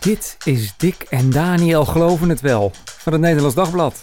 [0.00, 4.00] Dit is Dick en Daniel Geloven het Wel van het Nederlands Dagblad.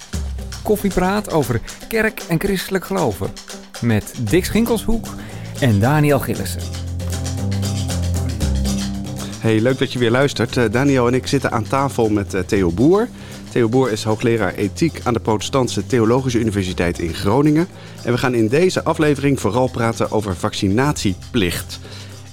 [0.63, 3.29] Koffiepraat over kerk en christelijk geloven.
[3.81, 5.05] Met Dick Schinkelshoek
[5.59, 6.61] en Daniel Gillissen.
[9.39, 10.55] Hey, leuk dat je weer luistert.
[10.55, 13.07] Uh, Daniel en ik zitten aan tafel met uh, Theo Boer.
[13.51, 17.67] Theo Boer is hoogleraar ethiek aan de Protestantse Theologische Universiteit in Groningen.
[18.03, 21.79] En we gaan in deze aflevering vooral praten over vaccinatieplicht.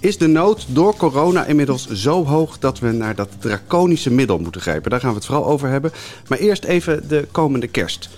[0.02, 4.60] Is de nood door corona inmiddels zo hoog dat we naar dat draconische middel moeten
[4.60, 4.90] grijpen?
[4.90, 5.92] Daar gaan we het vooral over hebben.
[6.28, 8.08] Maar eerst even de komende kerst.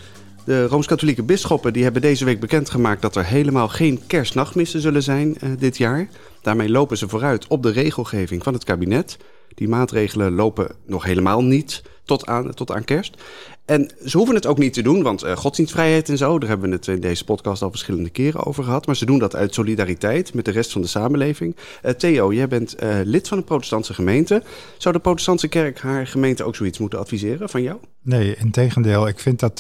[0.45, 5.37] De Rooms-Katholieke bisschoppen die hebben deze week bekendgemaakt dat er helemaal geen kerstnachtmissen zullen zijn
[5.43, 6.09] uh, dit jaar.
[6.43, 9.17] Daarmee lopen ze vooruit op de regelgeving van het kabinet.
[9.55, 13.23] Die maatregelen lopen nog helemaal niet tot aan, tot aan kerst.
[13.65, 16.69] En ze hoeven het ook niet te doen, want uh, godsdienstvrijheid en zo, daar hebben
[16.69, 18.87] we het in deze podcast al verschillende keren over gehad.
[18.87, 21.57] Maar ze doen dat uit solidariteit met de rest van de samenleving.
[21.85, 24.43] Uh, Theo, jij bent uh, lid van een protestantse gemeente.
[24.79, 27.79] Zou de protestantse kerk haar gemeente ook zoiets moeten adviseren van jou?
[28.03, 29.09] Nee, in tegendeel.
[29.09, 29.59] Ik vind dat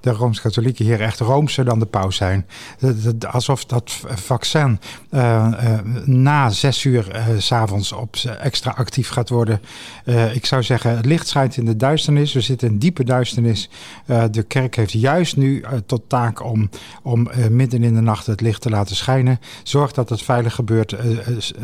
[0.00, 2.46] de Rooms-Katholieken hier echt roomser dan de paus zijn.
[3.30, 4.80] Alsof dat vaccin
[6.04, 9.60] na zes uur s s'avonds op extra actief gaat worden.
[10.32, 12.32] ik zou zeggen, het licht schijnt in de duisternis.
[12.32, 13.45] We zitten in diepe duisternis
[14.06, 16.70] uh, de kerk heeft juist nu uh, tot taak om,
[17.02, 19.40] om uh, midden in de nacht het licht te laten schijnen.
[19.62, 20.96] Zorg dat het veilig gebeurt.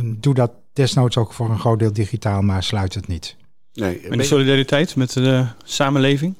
[0.05, 3.37] doe dat desnoods ook voor een groot deel digitaal, maar sluit het niet.
[3.75, 6.37] Nee, en de solidariteit met de samenleving?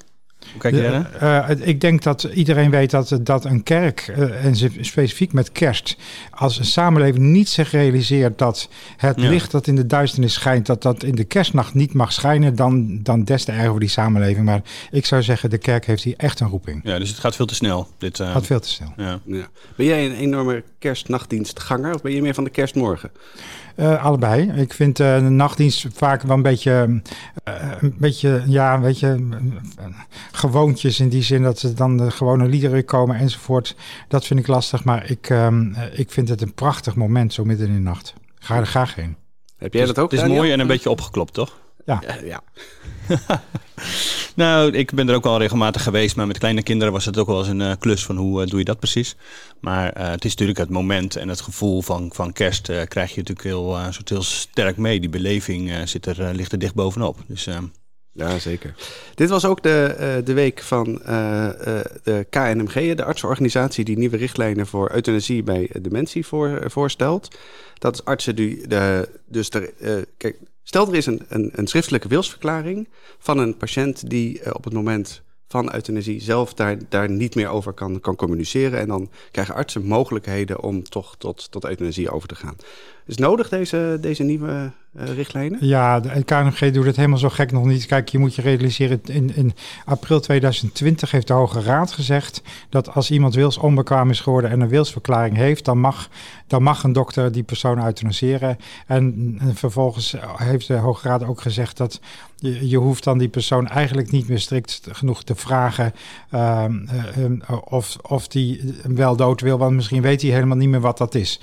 [0.51, 4.45] Hoe kijk je daar uh, ik denk dat iedereen weet dat, dat een kerk, uh,
[4.45, 5.97] en specifiek met kerst,
[6.31, 9.29] als een samenleving niet zich realiseert dat het ja.
[9.29, 12.99] licht dat in de duisternis schijnt, dat dat in de kerstnacht niet mag schijnen, dan,
[13.03, 14.45] dan des te erger voor die samenleving.
[14.45, 16.81] Maar ik zou zeggen, de kerk heeft hier echt een roeping.
[16.83, 17.87] Ja, dus het gaat veel te snel.
[17.97, 18.31] Dit uh...
[18.31, 18.93] gaat veel te snel.
[18.97, 19.19] Ja.
[19.25, 19.47] Ja.
[19.75, 23.11] Ben jij een enorme kerstnachtdienstganger of ben je meer van de kerstmorgen?
[23.75, 24.51] Uh, allebei.
[24.55, 27.01] Ik vind uh, de nachtdienst vaak wel een beetje,
[27.47, 29.27] uh, een beetje, ja, weet je,
[30.31, 33.75] gewoontjes in die zin dat ze dan de gewone liederen komen enzovoort.
[34.07, 37.67] Dat vind ik lastig, maar ik, um, ik vind het een prachtig moment zo midden
[37.67, 38.13] in de nacht.
[38.39, 39.15] Ga er graag heen.
[39.57, 40.11] Heb jij dat ook?
[40.11, 41.61] Het is mooi en een beetje opgeklopt, toch?
[41.85, 42.01] Ja.
[42.23, 42.43] ja.
[44.35, 47.27] nou, ik ben er ook al regelmatig geweest, maar met kleine kinderen was het ook
[47.27, 49.15] wel eens een uh, klus van hoe uh, doe je dat precies.
[49.59, 53.17] Maar uh, het is natuurlijk het moment en het gevoel van, van kerst krijg je
[53.17, 54.99] natuurlijk heel, soort heel sterk mee.
[54.99, 57.17] Die beleving zit er, ligt er dicht bovenop.
[57.27, 57.47] Dus,
[58.11, 58.75] ja, zeker.
[59.15, 60.85] Dit was ook de, de week van
[62.03, 67.37] de KNMG, de artsenorganisatie die nieuwe richtlijnen voor euthanasie bij dementie voor, voorstelt.
[67.77, 72.07] Dat is artsen die de, dus de, kijk, Stel er is een, een, een schriftelijke
[72.07, 77.35] wilsverklaring van een patiënt die uh, op het moment van euthanasie zelf daar, daar niet
[77.35, 78.79] meer over kan, kan communiceren.
[78.79, 82.55] En dan krijgen artsen mogelijkheden om toch tot, tot euthanasie over te gaan.
[83.05, 85.65] Is nodig deze, deze nieuwe richtlijnen?
[85.65, 87.85] Ja, de KNMG doet het helemaal zo gek nog niet.
[87.85, 89.53] Kijk, je moet je realiseren, in, in
[89.85, 94.67] april 2020 heeft de Hoge Raad gezegd dat als iemand wilsonbekwaam is geworden en een
[94.67, 96.09] wilsverklaring heeft, dan mag,
[96.47, 98.57] dan mag een dokter die persoon euthanaseren.
[98.87, 101.99] En, en vervolgens heeft de Hoge Raad ook gezegd dat
[102.35, 105.93] je, je, hoeft dan die persoon eigenlijk niet meer strikt genoeg te vragen
[106.33, 106.65] uh,
[107.17, 110.97] uh, of, of die wel dood wil, want misschien weet hij helemaal niet meer wat
[110.97, 111.39] dat is.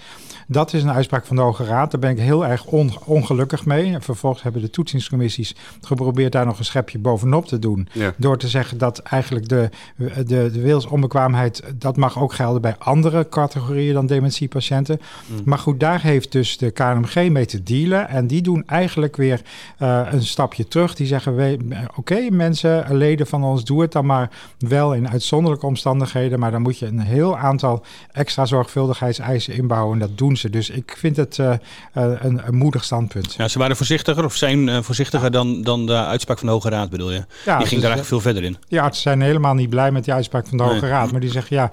[0.46, 1.90] Dat is een uitspraak van de Hoge Raad.
[1.90, 3.92] Daar ben ik heel erg on, ongelukkig mee.
[3.92, 7.88] En vervolgens hebben de toetsingscommissies geprobeerd daar nog een schepje bovenop te doen.
[7.92, 8.14] Ja.
[8.16, 13.28] Door te zeggen dat eigenlijk de, de, de wilsonbekwaamheid, dat mag ook gelden bij andere
[13.28, 15.00] categorieën dan dementiepatiënten.
[15.26, 15.40] Mm.
[15.44, 18.08] Maar goed, daar heeft dus de KNMG mee te dealen.
[18.08, 19.40] En die doen eigenlijk weer
[19.78, 20.94] uh, een stapje terug.
[20.94, 25.66] Die zeggen, oké okay, mensen, leden van ons, doe het dan maar wel in uitzonderlijke
[25.66, 26.38] omstandigheden.
[26.38, 29.92] Maar dan moet je een heel aantal extra zorgvuldigheidseisen inbouwen.
[29.92, 30.50] En dat doen ze.
[30.50, 31.54] Dus ik vind het uh,
[31.92, 33.29] een, een, moedig standpunt.
[33.36, 35.30] Ja, ze waren voorzichtiger of zijn uh, voorzichtiger ja.
[35.30, 37.24] dan, dan de uitspraak van de Hoge Raad, bedoel je?
[37.44, 38.56] Ja, die ging dus, daar eigenlijk veel verder in.
[38.68, 40.90] Ja, ze zijn helemaal niet blij met die uitspraak van de Hoge nee.
[40.90, 41.12] Raad.
[41.12, 41.72] Maar die zeggen ja,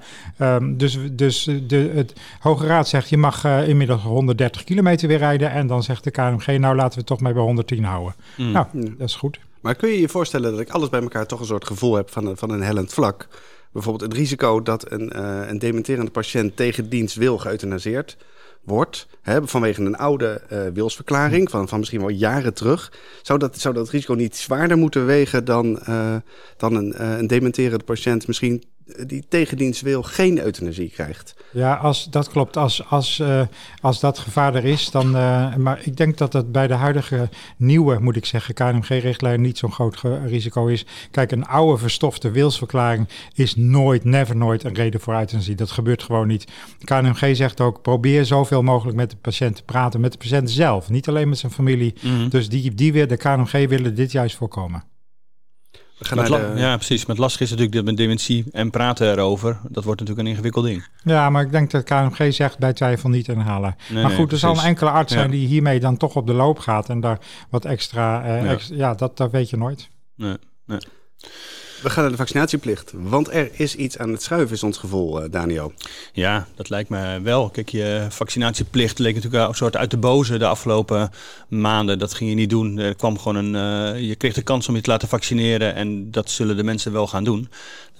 [0.56, 5.18] um, dus, dus de het Hoge Raad zegt je mag uh, inmiddels 130 kilometer weer
[5.18, 5.52] rijden.
[5.52, 8.16] En dan zegt de KMG, nou laten we het toch maar bij 110 houden.
[8.38, 8.52] Mm.
[8.52, 9.40] Nou, dat is goed.
[9.62, 12.12] Maar kun je je voorstellen dat ik alles bij elkaar toch een soort gevoel heb
[12.12, 13.28] van een, van een hellend vlak?
[13.72, 18.18] Bijvoorbeeld het risico dat een, uh, een dementerende patiënt tegen dienst wil geëuthanaseerd
[18.68, 22.92] wordt, hè, vanwege een oude uh, wilsverklaring van, van misschien wel jaren terug,
[23.22, 26.16] zou dat, zou dat risico niet zwaarder moeten wegen dan, uh,
[26.58, 28.64] dan een, uh, een dementerende patiënt misschien
[29.06, 31.36] die tegendienst wil, geen euthanasie krijgt.
[31.52, 32.58] Ja, als, dat klopt.
[32.58, 33.42] Als, als, uh,
[33.82, 35.16] als dat gevaar er is, dan.
[35.16, 39.58] Uh, maar ik denk dat dat bij de huidige nieuwe, moet ik zeggen, KNMG-richtlijn niet
[39.58, 40.86] zo'n groot risico is.
[41.12, 45.56] Kijk, een oude verstofte wilsverklaring is nooit, never nooit een reden voor euthanasie.
[45.56, 46.48] Dat gebeurt gewoon niet.
[46.84, 50.90] KNMG zegt ook: probeer zoveel mogelijk met de patiënt te praten, met de patiënt zelf,
[50.90, 51.94] niet alleen met zijn familie.
[52.02, 52.30] Mm.
[52.30, 54.84] Dus die, die weer, de KNMG willen dit juist voorkomen.
[56.56, 57.06] Ja, precies.
[57.06, 59.60] Met lastig is natuurlijk met dementie en praten erover.
[59.70, 60.88] Dat wordt natuurlijk een ingewikkeld ding.
[61.04, 63.76] Ja, maar ik denk dat KMG zegt bij twijfel niet inhalen.
[63.90, 66.34] Nee, maar goed, er zal een enkele arts zijn die hiermee dan toch op de
[66.34, 68.26] loop gaat en daar wat extra.
[68.26, 68.58] Uh, ja.
[68.70, 69.90] ja, dat, dat weet je nooit.
[70.16, 70.80] Nee, nee.
[71.82, 72.92] We gaan naar de vaccinatieplicht.
[72.96, 75.74] Want er is iets aan het schuiven, is ons gevoel, uh, Daniel.
[76.14, 77.50] Ja, dat lijkt me wel.
[77.50, 81.12] Kijk, je vaccinatieplicht leek natuurlijk een soort uit de boze de afgelopen
[81.48, 82.00] maanden.
[82.00, 82.78] Dat ging je niet doen.
[82.78, 83.94] Er kwam gewoon een.
[83.96, 85.76] Uh, je kreeg de kans om je te laten vaccineren.
[85.76, 87.50] En dat zullen de mensen wel gaan doen.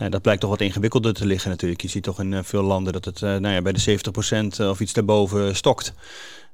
[0.02, 1.82] Uh, dat blijkt toch wat ingewikkelder te liggen natuurlijk.
[1.82, 4.00] Je ziet toch in veel landen dat het nou ja, bij de
[4.62, 5.94] 70% of iets daarboven stokt.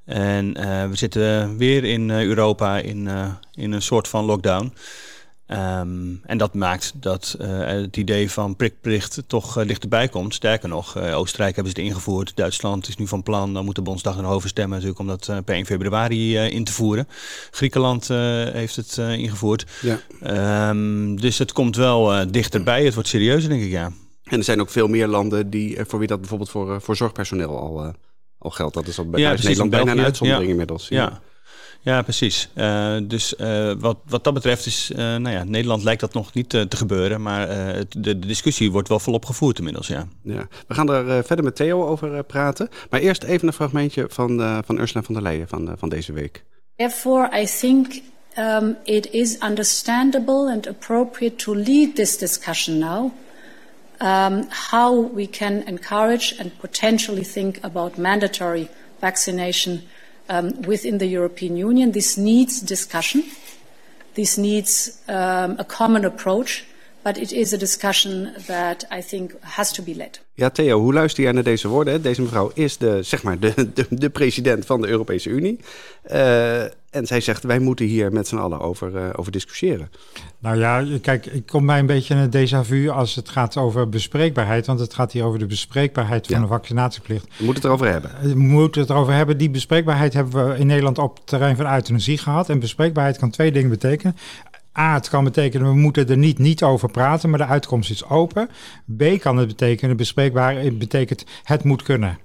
[0.06, 0.54] En
[0.90, 3.10] we zitten weer in Europa in,
[3.56, 4.74] in een soort van lockdown.
[5.48, 10.34] Um, en dat maakt dat uh, het idee van prikplicht toch uh, dichterbij komt.
[10.34, 12.36] Sterker nog, uh, Oostenrijk hebben ze het ingevoerd.
[12.36, 15.46] Duitsland is nu van plan, dan moet de Bondsdag er over stemmen natuurlijk om dat
[15.46, 17.08] per 1 februari in te voeren.
[17.52, 18.08] Griekenland
[18.54, 19.66] heeft het ingevoerd.
[19.82, 20.70] Ja.
[20.70, 22.86] Um, dus het komt wel dichterbij.
[22.86, 23.92] Het wordt serieuzer, denk ik, ja.
[24.24, 27.58] En er zijn ook veel meer landen die, voor wie dat bijvoorbeeld voor, voor zorgpersoneel
[27.58, 27.94] al,
[28.38, 28.74] al geldt.
[28.74, 30.88] Dat is al bij ja, Nederland bijna een uitzondering inmiddels.
[30.88, 31.22] ja.
[31.84, 32.50] Ja, precies.
[32.56, 36.34] Uh, dus uh, wat, wat dat betreft is, uh, nou ja, Nederland lijkt dat nog
[36.34, 40.08] niet te gebeuren, maar de, de, discussie wordt wel volop gevoerd inmiddels, ja.
[40.22, 40.48] ja.
[40.68, 44.80] We gaan er verder met Theo over praten, maar eerst even een fragmentje van, van
[44.80, 46.44] Ursula van der Leyen van, van deze week.
[46.76, 48.02] Therefore, I think
[48.38, 53.12] um, it is understandable and appropriate to lead this discussion now.
[54.02, 58.70] Um, how we can encourage and potentially think about mandatory
[59.00, 59.82] vaccination
[60.30, 61.92] um, within the European Union.
[61.92, 63.24] This needs discussion.
[64.14, 66.64] This needs um, a common approach.
[67.04, 70.22] But it is a discussion that I think has to be led.
[70.34, 72.02] Ja, Theo, hoe luister jij naar deze woorden?
[72.02, 75.60] Deze mevrouw is de, zeg maar de, de, de president van de Europese Unie.
[76.12, 79.90] Uh, en zij zegt, wij moeten hier met z'n allen over, uh, over discussiëren.
[80.40, 83.90] Nou ja, kijk, ik kom mij een beetje een déjà vu als het gaat over
[83.90, 84.66] bespreekbaarheid.
[84.66, 87.26] Want het gaat hier over de bespreekbaarheid van de vaccinatieplicht.
[87.38, 88.12] We moeten het erover hebben.
[88.16, 89.38] Eh, we moeten het erover hebben.
[89.38, 92.50] Die bespreekbaarheid hebben we in Nederland op het terrein van euthanasie gehad.
[92.50, 94.16] En bespreekbaarheid kan twee dingen betekenen.
[94.78, 98.06] A, het kan betekenen we moeten er niet, niet over praten, maar de uitkomst is
[98.06, 98.50] open.
[98.98, 102.18] B, kan het betekenen bespreekbaar, het betekent het moet kunnen.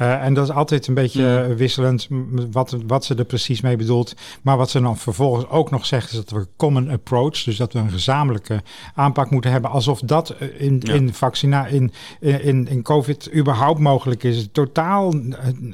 [0.00, 2.08] Uh, en dat is altijd een beetje wisselend
[2.50, 4.14] wat, wat ze er precies mee bedoelt.
[4.42, 7.72] Maar wat ze dan vervolgens ook nog zegt, is dat we common approach, dus dat
[7.72, 8.62] we een gezamenlijke
[8.94, 14.48] aanpak moeten hebben, alsof dat in, in vaccina, in, in, in COVID überhaupt mogelijk is.
[14.52, 15.14] Totaal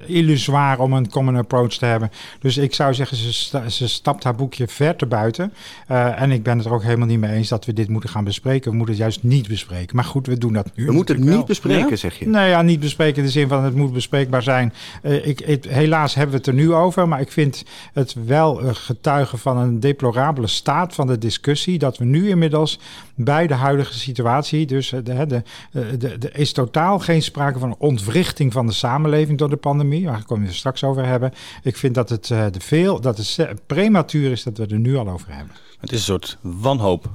[0.06, 2.10] illusoir om een common approach te hebben.
[2.40, 5.52] Dus ik zou zeggen, ze, ze stapt haar boekje ver te buiten.
[5.90, 8.10] Uh, en ik ben het er ook helemaal niet mee eens dat we dit moeten
[8.10, 8.70] gaan bespreken.
[8.70, 9.96] We moeten het juist niet bespreken.
[9.96, 10.86] Maar goed, we doen dat nu.
[10.86, 12.28] We moeten het niet bespreken, zeg je?
[12.28, 14.72] Nou ja, niet bespreken in de zin van het moet bespreken bespreekbaar zijn.
[15.02, 19.38] Uh, ik, helaas hebben we het er nu over, maar ik vind het wel getuigen
[19.38, 21.78] van een deplorabele staat van de discussie.
[21.78, 22.78] Dat we nu inmiddels
[23.14, 25.42] bij de huidige situatie, dus er de,
[25.72, 30.04] de, de, is totaal geen sprake van ontwrichting van de samenleving door de pandemie.
[30.04, 31.32] Daar komen we het straks over hebben.
[31.62, 35.08] Ik vind dat het, de veel, dat het prematuur is dat we er nu al
[35.08, 35.54] over hebben.
[35.80, 37.10] Het is een soort wanhoop,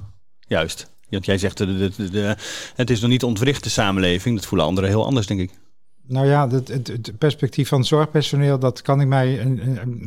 [0.47, 0.95] juist.
[1.09, 2.35] Want jij zegt, de, de, de,
[2.75, 4.35] het is nog niet ontwricht de samenleving.
[4.35, 5.51] Dat voelen anderen heel anders, denk ik.
[6.09, 9.57] Nou ja, het, het, perspectief van zorgpersoneel, dat kan ik mij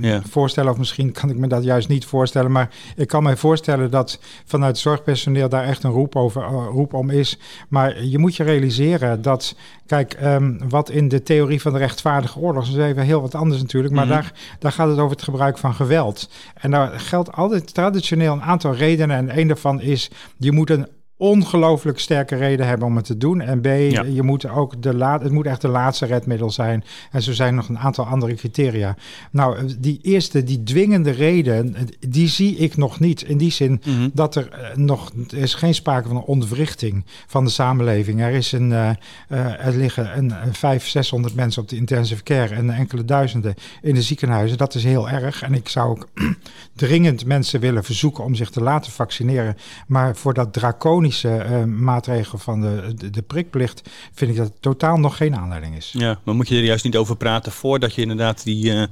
[0.00, 0.22] ja.
[0.22, 2.52] voorstellen, of misschien kan ik me dat juist niet voorstellen.
[2.52, 6.94] Maar ik kan mij voorstellen dat vanuit zorgpersoneel daar echt een roep, over, uh, roep
[6.94, 7.38] om is.
[7.68, 12.38] Maar je moet je realiseren dat, kijk, um, wat in de theorie van de rechtvaardige
[12.38, 14.20] oorlog, dat is even heel wat anders natuurlijk, maar mm -hmm.
[14.20, 16.30] daar, daar gaat het over het gebruik van geweld.
[16.54, 19.16] En daar geldt altijd traditioneel een aantal redenen.
[19.16, 20.86] En een daarvan is, je moet een
[21.20, 23.40] ongelooflijk sterke reden hebben om het te doen.
[23.40, 24.02] En B, ja.
[24.02, 26.84] je moet ook de laat, het moet echt de laatste redmiddel zijn.
[27.10, 28.96] En zo zijn nog een aantal andere criteria.
[29.30, 31.76] Nou, die eerste, die dwingende reden,
[32.08, 33.22] die zie ik nog niet.
[33.22, 34.10] In die zin mm -hmm.
[34.14, 38.20] dat er uh, nog, er is geen sprake van een ontwrichting van de samenleving.
[38.20, 38.90] Er, is een, uh,
[39.28, 43.54] uh, er liggen een, een 500, 600 mensen op de intensive care en enkele duizenden
[43.82, 44.58] in de ziekenhuizen.
[44.58, 45.42] Dat is heel erg.
[45.42, 46.08] En ik zou ook
[46.74, 49.56] dringend mensen willen verzoeken om zich te laten vaccineren.
[49.86, 54.96] Maar voor dat draconische uh, maatregel van de, de, de, prikplicht vind ik dat totaal
[54.96, 55.94] nog geen aanleiding is.
[55.98, 58.82] Ja, maar moet je er juist niet over praten voordat je inderdaad die, uh,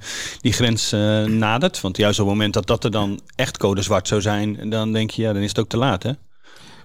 [0.41, 1.81] die grens uh, nadert?
[1.81, 4.93] Want juist op het moment dat dat er dan echt code zwart zou zijn, dan
[4.93, 6.13] denk je, ja, dan is het ook te laat, hè?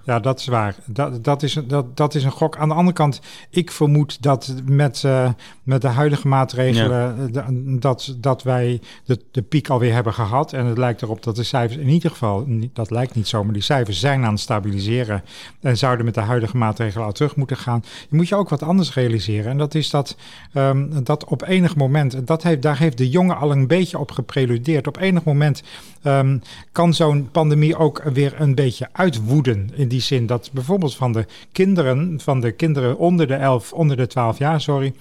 [0.06, 0.76] Ja, dat is waar.
[0.86, 2.58] Dat, dat, is, dat, dat is een gok.
[2.58, 5.30] Aan de andere kant, ik vermoed dat met, uh,
[5.64, 7.30] met de huidige maatregelen...
[7.34, 7.46] Ja.
[7.80, 10.54] dat, dat wij de, de piek alweer hebben gehad.
[10.54, 12.46] En het lijkt erop dat de cijfers in ieder geval...
[12.74, 15.24] dat lijkt niet zo, maar die cijfers zijn aan het stabiliseren...
[15.62, 17.84] en zouden met de huidige maatregelen al terug moeten gaan.
[18.10, 19.52] Je moet je ook wat anders realiseren.
[19.52, 20.18] En dat is dat,
[20.54, 22.28] um, dat op enig moment...
[22.28, 24.88] Dat heeft, daar heeft de jongen al een beetje op gepreludeerd.
[24.88, 25.64] Op enig moment
[26.04, 26.42] um,
[26.72, 29.70] kan zo'n pandemie ook weer een beetje uitwoeden.
[29.74, 33.98] In die zin dat bijvoorbeeld van de kinderen, van de kinderen onder de 11, onder
[33.98, 34.94] de 12 jaar, sorry,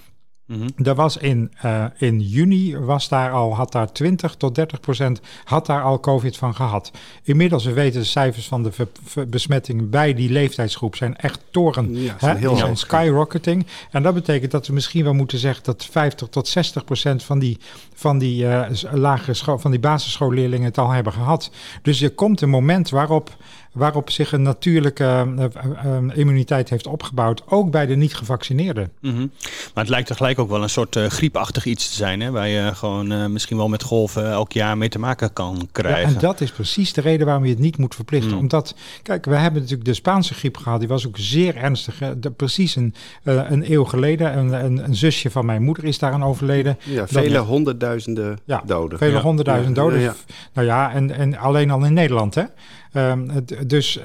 [0.46, 4.80] Mm Er was in, uh, in juni was daar al, had daar 20 tot 30
[4.80, 6.90] procent had daar al COVID van gehad.
[7.22, 8.70] Inmiddels, we weten de cijfers van de
[9.28, 11.94] besmettingen bij die leeftijdsgroep zijn echt toren.
[11.94, 13.66] Ja, zijn heel zijn skyrocketing.
[13.90, 17.38] En dat betekent dat we misschien wel moeten zeggen dat 50 tot 60 procent van
[17.38, 17.58] die,
[17.94, 21.50] van die uh, lagere school, van die basisschoolleerlingen het al hebben gehad.
[21.82, 23.37] Dus er komt een moment waarop
[23.73, 25.45] waarop zich een natuurlijke uh,
[25.85, 28.91] uh, immuniteit heeft opgebouwd, ook bij de niet-gevaccineerden.
[29.00, 29.31] Mm -hmm.
[29.75, 32.49] Maar het lijkt tegelijk ook wel een soort uh, griepachtig iets te zijn, hè, waar
[32.49, 36.09] je gewoon misschien wel met golven elk jaar mee te maken kan krijgen.
[36.09, 38.33] Ja, en dat is precies de reden waarom je het niet moet verplichten.
[38.33, 38.38] Mm.
[38.38, 41.99] Omdat, kijk, we hebben natuurlijk de Spaanse griep gehad, die was ook zeer ernstig.
[42.17, 46.25] De, precies een, een eeuw geleden, een, een, een, zusje van mijn moeder is daaraan
[46.25, 46.79] overleden.
[46.85, 48.99] Ja, vele honderdduizenden ja, doden.
[48.99, 49.21] Vele ja.
[49.21, 50.14] honderdduizend doden.
[50.52, 52.45] Nou ja, en, en alleen al in Nederland, hè.
[52.95, 53.31] Um,
[53.66, 53.99] dus,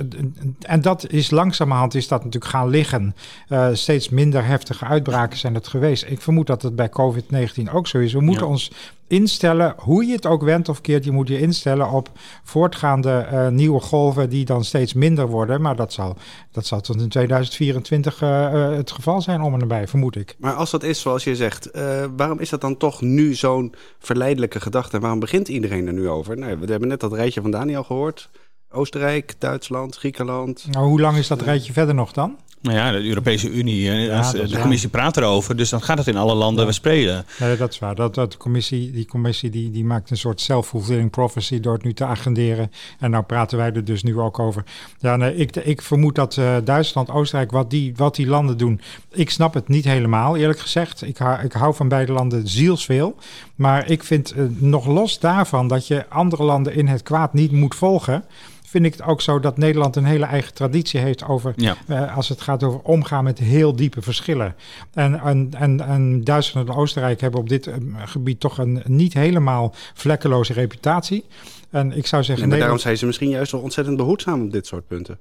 [0.59, 3.15] en dat is langzamerhand is dat natuurlijk gaan liggen.
[3.49, 6.05] Uh, steeds minder heftige uitbraken zijn het geweest.
[6.07, 8.13] Ik vermoed dat het bij COVID-19 ook zo is.
[8.13, 8.71] We moeten ons
[9.07, 12.09] instellen, hoe je het ook wendt of keert, je moet je instellen op
[12.43, 15.61] voortgaande uh, nieuwe golven die dan steeds minder worden.
[15.61, 16.17] Maar dat zal,
[16.51, 20.35] dat zal tot in 2024 uh, uh, het geval zijn om en nabij, vermoed ik.
[20.39, 21.69] Maar als dat is zoals je zegt,
[22.15, 24.95] waarom is dat dan toch nu zo'n verleidelijke gedachte?
[24.95, 26.37] En waarom begint iedereen er nu over?
[26.37, 28.29] Nou, we hebben net dat rijtje van Daniel gehoord.
[28.71, 30.67] Oostenrijk, Duitsland, Griekenland.
[30.71, 32.37] Nou, hoe lang is dat rijtje verder nog dan?
[32.61, 36.17] Nou ja, de Europese Unie, ja, de commissie praat erover, dus dan gaat het in
[36.17, 36.71] alle landen ja.
[36.71, 37.25] spelen.
[37.39, 37.95] Nee, dat is waar.
[37.95, 41.83] Dat, dat de commissie, die commissie die, die maakt een soort self-fulfilling prophecy door het
[41.83, 42.71] nu te agenderen.
[42.99, 44.63] En nou praten wij er dus nu ook over.
[44.99, 48.81] Ja, nee, ik, ik vermoed dat uh, Duitsland, Oostenrijk, wat die, wat die landen doen,
[49.11, 51.01] ik snap het niet helemaal, eerlijk gezegd.
[51.01, 53.15] Ik, hou, ik hou van beide landen zielsveel.
[53.55, 57.51] Maar ik vind uh, nog los daarvan dat je andere landen in het kwaad niet
[57.51, 58.23] moet volgen
[58.67, 61.75] vind ik het ook zo dat Nederland een hele eigen traditie heeft over ja.
[61.87, 64.55] uh, als het gaat over omgaan met heel diepe verschillen.
[64.93, 69.73] En, en, en, en Duitsland en Oostenrijk hebben op dit gebied toch een niet helemaal
[69.93, 71.25] vlekkeloze reputatie.
[71.69, 72.49] En ik zou zeggen.
[72.49, 75.19] Maar daarom zijn ze misschien juist wel ontzettend behoedzaam op dit soort punten.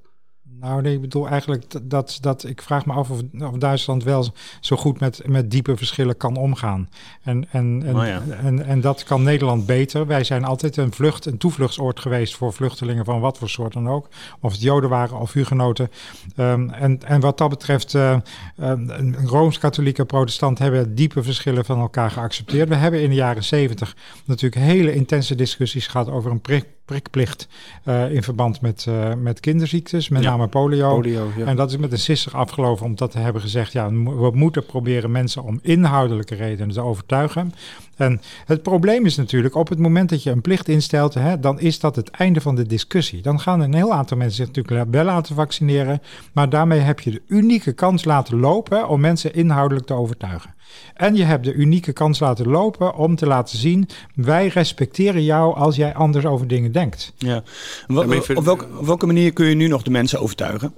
[0.67, 4.27] Nou, nee, ik bedoel eigenlijk dat, dat ik vraag me af of, of Duitsland wel
[4.61, 6.89] zo goed met, met diepe verschillen kan omgaan.
[7.23, 8.23] En, en, en, oh ja.
[8.43, 10.07] en, en, dat kan Nederland beter.
[10.07, 13.89] Wij zijn altijd een vlucht, een toevluchtsoord geweest voor vluchtelingen van wat voor soort dan
[13.89, 14.09] ook.
[14.41, 15.91] Of het Joden waren of hugenoten.
[16.37, 18.17] Um, en, en wat dat betreft, uh,
[18.61, 22.69] um, Rooms-Katholieke protestant hebben diepe verschillen van elkaar geaccepteerd.
[22.69, 27.49] We hebben in de jaren zeventig natuurlijk hele intense discussies gehad over een prik prikplicht
[27.85, 30.31] uh, in verband met, uh, met kinderziektes, met ja.
[30.31, 30.95] name polio.
[30.95, 31.47] polio ja.
[31.47, 35.11] En dat is met een sisser afgelopen omdat we hebben gezegd, ja, we moeten proberen
[35.11, 37.53] mensen om inhoudelijke redenen te overtuigen.
[37.97, 41.61] En het probleem is natuurlijk, op het moment dat je een plicht instelt, hè, dan
[41.61, 43.23] is dat het einde van de discussie.
[43.23, 47.11] Dan gaan een heel aantal mensen zich natuurlijk wel laten vaccineren, maar daarmee heb je
[47.11, 50.55] de unieke kans laten lopen om mensen inhoudelijk te overtuigen.
[50.95, 55.55] En je hebt de unieke kans laten lopen om te laten zien: wij respecteren jou
[55.55, 57.13] als jij anders over dingen denkt.
[57.19, 57.43] Ja.
[57.87, 57.97] Op,
[58.35, 60.75] op, welke, op welke manier kun je nu nog de mensen overtuigen?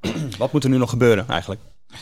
[0.38, 1.60] Wat moet er nu nog gebeuren eigenlijk?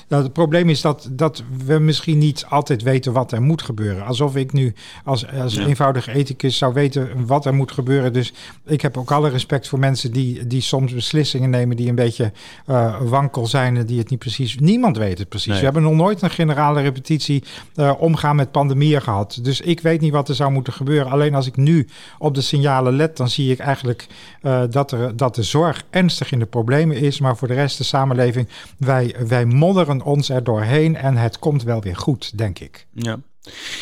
[0.08, 4.06] Nou, het probleem is dat, dat we misschien niet altijd weten wat er moet gebeuren.
[4.06, 5.66] Alsof ik nu als, als ja.
[5.66, 8.12] eenvoudige ethicus zou weten wat er moet gebeuren.
[8.12, 8.32] Dus
[8.66, 12.32] ik heb ook alle respect voor mensen die, die soms beslissingen nemen die een beetje
[12.66, 14.56] uh, wankel zijn en die het niet precies.
[14.58, 15.48] Niemand weet het precies.
[15.48, 15.58] Nee.
[15.58, 17.44] We hebben nog nooit een generale repetitie
[17.76, 19.38] uh, omgaan met pandemieën gehad.
[19.42, 21.12] Dus ik weet niet wat er zou moeten gebeuren.
[21.12, 21.86] Alleen als ik nu
[22.18, 24.06] op de signalen let, dan zie ik eigenlijk
[24.42, 27.20] uh, dat, er, dat de zorg ernstig in de problemen is.
[27.20, 31.62] Maar voor de rest de samenleving, wij, wij modderen ons er doorheen en het komt
[31.62, 32.86] wel weer goed, denk ik.
[32.92, 33.18] Ja.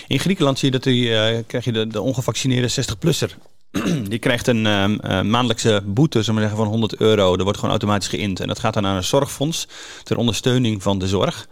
[0.06, 3.36] In Griekenland zie je dat die, uh, krijg je de, de ongevaccineerde 60-plusser.
[4.08, 7.30] Die krijgt een uh, maandelijkse boete zullen we zeggen, van 100 euro.
[7.30, 8.40] Dat wordt gewoon automatisch geïnd.
[8.40, 9.68] En dat gaat dan naar een zorgfonds
[10.02, 11.48] ter ondersteuning van de zorg.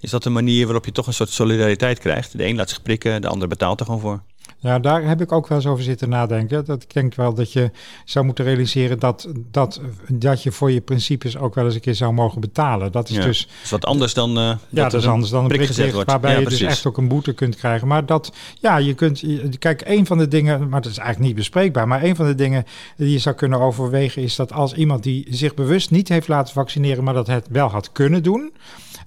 [0.00, 2.38] Is dat een manier waarop je toch een soort solidariteit krijgt?
[2.38, 4.22] De een laat zich prikken, de ander betaalt er gewoon voor.
[4.62, 6.64] Ja, daar heb ik ook wel eens over zitten nadenken.
[6.64, 7.70] Dat ik denk wel dat je
[8.04, 11.94] zou moeten realiseren dat, dat, dat je voor je principes ook wel eens een keer
[11.94, 12.92] zou mogen betalen.
[12.92, 13.22] Dat is Ja.
[13.24, 14.38] dus Dat is wat anders dan.
[14.38, 16.10] eh, ja, dat is er anders dan een prik wordt.
[16.10, 17.88] waarbij Ja, je dus echt ook een boete kunt krijgen.
[17.88, 19.24] Maar dat, ja, je kunt,
[19.58, 22.34] kijk, een van de dingen, maar dat is eigenlijk niet bespreekbaar, maar een van de
[22.34, 22.64] dingen
[22.96, 26.54] die je zou kunnen overwegen is dat als iemand die zich bewust niet heeft laten
[26.54, 28.52] vaccineren, maar dat het wel had kunnen doen,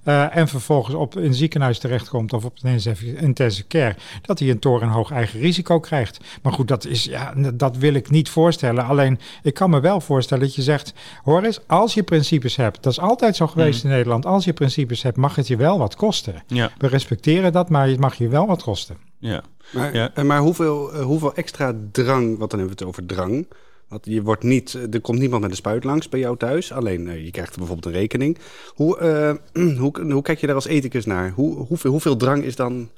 [0.02, 2.80] eh, en vervolgens op een ziekenhuis terechtkomt of op een
[3.16, 6.18] intensive care, dat hij een torenhoog eigen risico krijgt.
[6.42, 8.84] Maar goed, dat, is, ja, dat wil ik niet voorstellen.
[8.84, 12.82] Alleen, ik kan me wel voorstellen dat je zegt, hoor eens, als je principes hebt,
[12.82, 13.90] dat is altijd zo geweest Mm.
[13.90, 16.42] in Nederland, als je principes hebt, mag het je wel wat kosten.
[16.46, 18.96] Ja, We respecteren dat, maar het mag je wel wat kosten.
[19.18, 19.42] ja.
[19.72, 20.10] Maar, Ja.
[20.14, 23.46] eh, maar hoeveel, eh, hoeveel extra drang, want dan hebben we het over drang.
[23.88, 26.72] Want je wordt niet, eh, er komt niemand met een spuit langs bij jou thuis.
[26.72, 28.38] Alleen je krijgt bijvoorbeeld een rekening.
[28.74, 29.34] Hoe, eh,
[29.80, 31.30] hoe, hoe kijk je daar als ethicus naar?
[31.30, 32.88] Hoe, hoeveel, hoeveel drang is dan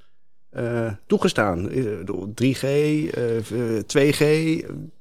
[0.56, 1.70] eh, toegestaan?
[1.70, 1.82] Eh,
[2.34, 4.22] 3G, eh, eh, 2G?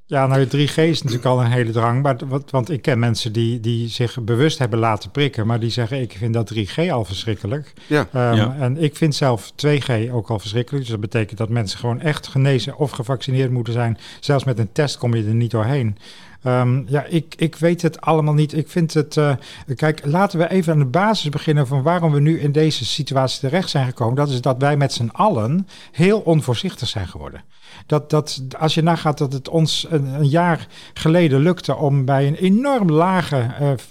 [0.07, 2.01] Ja, nou, 3G is natuurlijk al een hele drang.
[2.01, 5.47] Maar, wat- want ik ken mensen die, die zich bewust hebben laten prikken.
[5.47, 7.73] Maar die zeggen, ik vind dat 3G al verschrikkelijk.
[7.87, 8.07] Ja.
[8.13, 8.55] Ehm, Ja.
[8.59, 10.83] En ik vind zelf 2G ook al verschrikkelijk.
[10.83, 13.97] Dus dat betekent dat mensen gewoon echt genezen of gevaccineerd moeten zijn.
[14.19, 15.97] Zelfs met een test kom je er niet doorheen.
[16.45, 18.53] Ehm, ja, ik, ik weet het allemaal niet.
[18.53, 19.17] Ik vind het.
[19.17, 19.35] eh,
[19.75, 23.39] kijk, laten we even aan de basis beginnen van waarom we nu in deze situatie
[23.39, 24.15] terecht zijn gekomen.
[24.15, 27.41] Dat is dat wij met z'n allen heel onvoorzichtig zijn geworden.
[27.85, 32.27] Dat, dat als je nagaat dat het ons een, een jaar geleden lukte om bij
[32.27, 33.89] een enorm lage eh, f-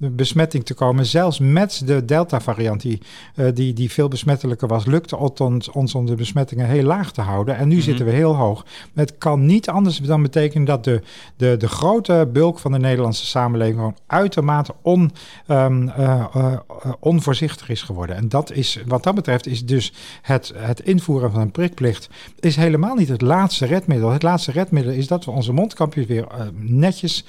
[0.00, 3.00] eh, besmetting te komen, zelfs met de Delta-variant die,
[3.34, 7.12] eh, die, die veel besmettelijker was, lukte het ons, ons om de besmettingen heel laag
[7.12, 7.56] te houden.
[7.56, 8.64] En nu zitten we heel hoog.
[8.94, 11.02] Het kan niet anders dan betekenen dat de,
[11.36, 15.12] de, de grote bulk van de Nederlandse samenleving gewoon uitermate on,
[15.46, 16.58] ehm, eh, eh,
[17.00, 18.16] onvoorzichtig is geworden.
[18.16, 22.08] En dat is, wat dat betreft, is dus het, het invoeren van een prikplicht
[22.40, 24.10] is helemaal niet het laatste redmiddel.
[24.10, 27.24] Het laatste redmiddel is dat we onze mondkapjes weer netjes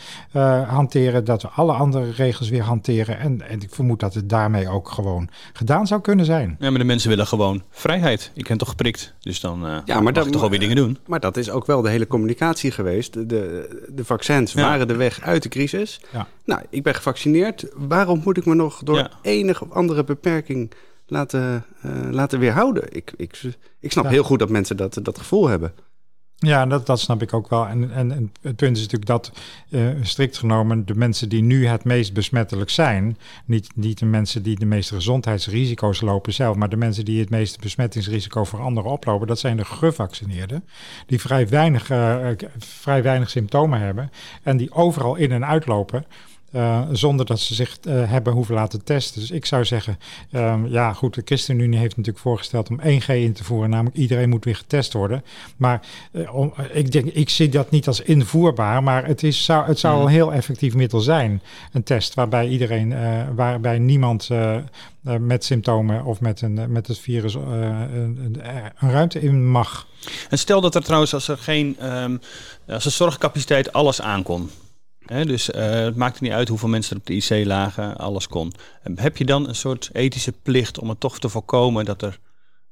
[0.68, 3.20] hanteren, dat we alle andere regels weer hanteren.
[3.20, 6.56] En, en ik vermoed dat het daarmee ook gewoon gedaan zou kunnen zijn.
[6.60, 8.32] ja, maar de mensen willen gewoon vrijheid.
[8.34, 10.76] Ik ben toch geprikt, dus dan eh Ja, maar mag dat- je toch alweer dingen
[10.76, 10.98] doen.
[11.08, 13.14] Maar dat is ook wel de hele communicatie geweest.
[13.14, 14.62] De, de, de vaccins Ja.
[14.62, 16.02] waren de weg uit de crisis.
[16.14, 16.28] Ja.
[16.46, 17.66] Nou, ik ben gevaccineerd.
[17.76, 19.10] Waarom moet ik me nog door Ja.
[19.22, 20.72] enige andere beperking
[21.08, 22.84] laten, eh, laten weerhouden?
[22.96, 23.42] Ik, ik,
[23.80, 24.10] ik snap Ja.
[24.10, 25.74] heel goed dat mensen dat, dat gevoel hebben.
[26.42, 27.68] Ja, dat, dat snap ik ook wel.
[27.68, 29.32] En, en, het punt is natuurlijk dat,
[29.70, 34.44] eh, strikt genomen, de mensen die nu het meest besmettelijk zijn, niet, niet de mensen
[34.44, 38.92] die de meeste gezondheidsrisico's lopen zelf, maar de mensen die het meeste besmettingsrisico voor anderen
[38.92, 40.64] oplopen, dat zijn de gevaccineerden,
[41.06, 44.12] die vrij weinig, eh, eh, vrij weinig symptomen hebben
[44.44, 46.06] en die overal in en uitlopen.
[46.52, 49.22] Eh, zonder dat ze zich eh, hebben hoeven laten testen.
[49.22, 50.00] Dus ik zou zeggen,
[50.32, 53.70] ehm, ja goed, de ChristenUnie heeft natuurlijk voorgesteld om 1G in te voeren.
[53.70, 55.24] Namelijk iedereen moet weer getest worden.
[55.58, 55.82] Maar
[56.12, 59.80] eh, om, ik, denk, ik zie dat niet als invoerbaar, maar het, is, zou, het
[59.80, 60.06] zou Mhm.
[60.06, 61.42] een heel effectief middel zijn.
[61.72, 62.96] Een test waarbij iedereen,
[63.36, 64.30] waarbij niemand
[65.20, 67.42] met symptomen of met, een, met het virus een,
[68.24, 68.42] een,
[68.76, 69.88] ruimte in mag.
[70.30, 72.18] En stel dat er trouwens, als er geen, ehm,
[72.68, 74.50] als de zorgcapaciteit alles aankon.
[75.06, 78.54] Dus eh, het maakte niet uit hoeveel mensen er op de IC lagen, alles kon.
[78.96, 82.20] Heb je dan een soort ethische plicht om het toch te voorkomen dat er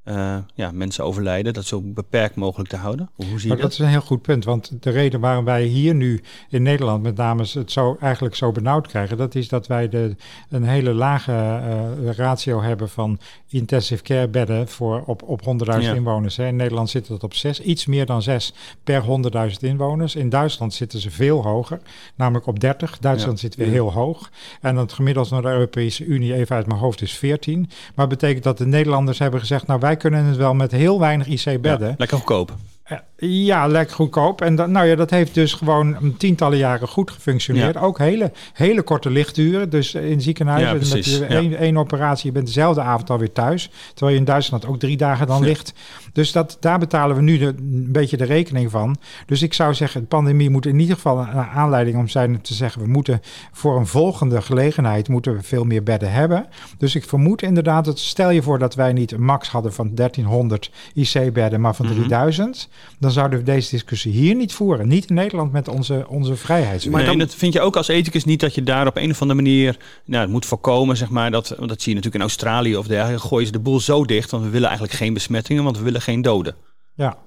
[0.08, 3.10] eh, ja, mensen overlijden, dat zo beperkt mogelijk te houden?
[3.16, 3.60] Hoe, zie je dat?
[3.60, 7.04] dat is een heel goed punt, want de reden waarom wij hier nu in Nederland
[7.04, 10.16] met name het zo eigenlijk zo benauwd krijgen, dat is dat wij de,
[10.50, 15.46] een hele lage eh, ratio hebben van intensive care bedden voor op, op 100.000
[15.80, 15.94] Ja.
[15.94, 16.38] inwoners.
[16.38, 16.48] Hè.
[16.48, 20.16] In Nederland zit het op 6, iets meer dan 6 per 100.000 inwoners.
[20.16, 21.80] In Duitsland zitten ze veel hoger,
[22.16, 22.98] namelijk op 30.
[23.00, 24.30] Duitsland zit weer heel hoog.
[24.62, 27.60] En het gemiddelde van de Europese Unie, even uit mijn hoofd, is 14.
[27.96, 31.00] Maar dat betekent dat de Nederlanders hebben gezegd, nou wij kunnen het wel met heel
[31.00, 31.88] weinig IC-bedden.
[31.88, 32.56] Ja, lekker goedkoop.
[32.90, 34.42] Ja, Ja, lekker goedkoop.
[34.42, 37.74] En dat, nou ja, dat heeft dus gewoon tientallen jaren goed gefunctioneerd.
[37.74, 37.80] Ja.
[37.82, 39.70] Ook hele, hele korte lichtduren.
[39.70, 41.26] Dus in ziekenhuizen Ja, met Ja.
[41.28, 43.70] één, één operatie, je bent dezelfde avond alweer thuis.
[43.90, 45.46] Terwijl je in Duitsland ook drie dagen dan Ja.
[45.46, 45.74] ligt.
[46.18, 48.98] Dus dat, daar betalen we nu de, een beetje de rekening van.
[49.26, 52.54] Dus ik zou zeggen, de pandemie moet in ieder geval een aanleiding om zijn te
[52.54, 52.82] zeggen...
[52.82, 56.46] we moeten voor een volgende gelegenheid moeten we veel meer bedden hebben.
[56.78, 59.90] Dus ik vermoed inderdaad, dat stel je voor dat wij niet een max hadden van
[59.96, 61.96] 1300 IC-bedden, maar van Mhm.
[61.96, 62.70] 3000...
[63.00, 64.88] dan zouden we deze discussie hier niet voeren.
[64.88, 66.92] Niet in Nederland met onze, onze vrijheidswet.
[66.94, 69.12] Maar nee, dan- dat vind je ook als ethicus niet dat je daar op een
[69.12, 71.32] of andere manier nou, het moet voorkomen, zeg maar.
[71.32, 73.28] Dat, want dat zie je natuurlijk in Australië of dergelijke.
[73.28, 76.02] Gooien ze de boel zo dicht, want we willen eigenlijk geen besmettingen, want we willen
[76.08, 76.56] geen doden.
[76.94, 77.18] Ja.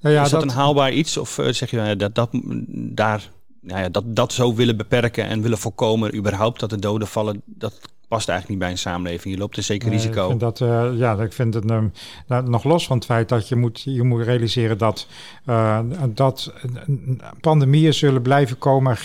[0.00, 1.16] Nou ja, is dat, een haalbaar iets?
[1.16, 2.28] Of eh, zeg je nou dat, dat,
[2.72, 7.08] daar, nou ja, dat, dat zo willen beperken en willen voorkomen überhaupt dat de doden
[7.08, 9.34] vallen, dat past eigenlijk niet bij een samenleving.
[9.34, 10.22] Je loopt een zeker Nee, risico.
[10.22, 11.86] Ik vind dat, eh, ja, ik vind het ehm,
[12.26, 15.06] nou, nog los van het feit dat je moet, je moet realiseren dat,
[15.44, 16.70] eh, dat eh,
[17.40, 18.96] pandemieën zullen blijven komen.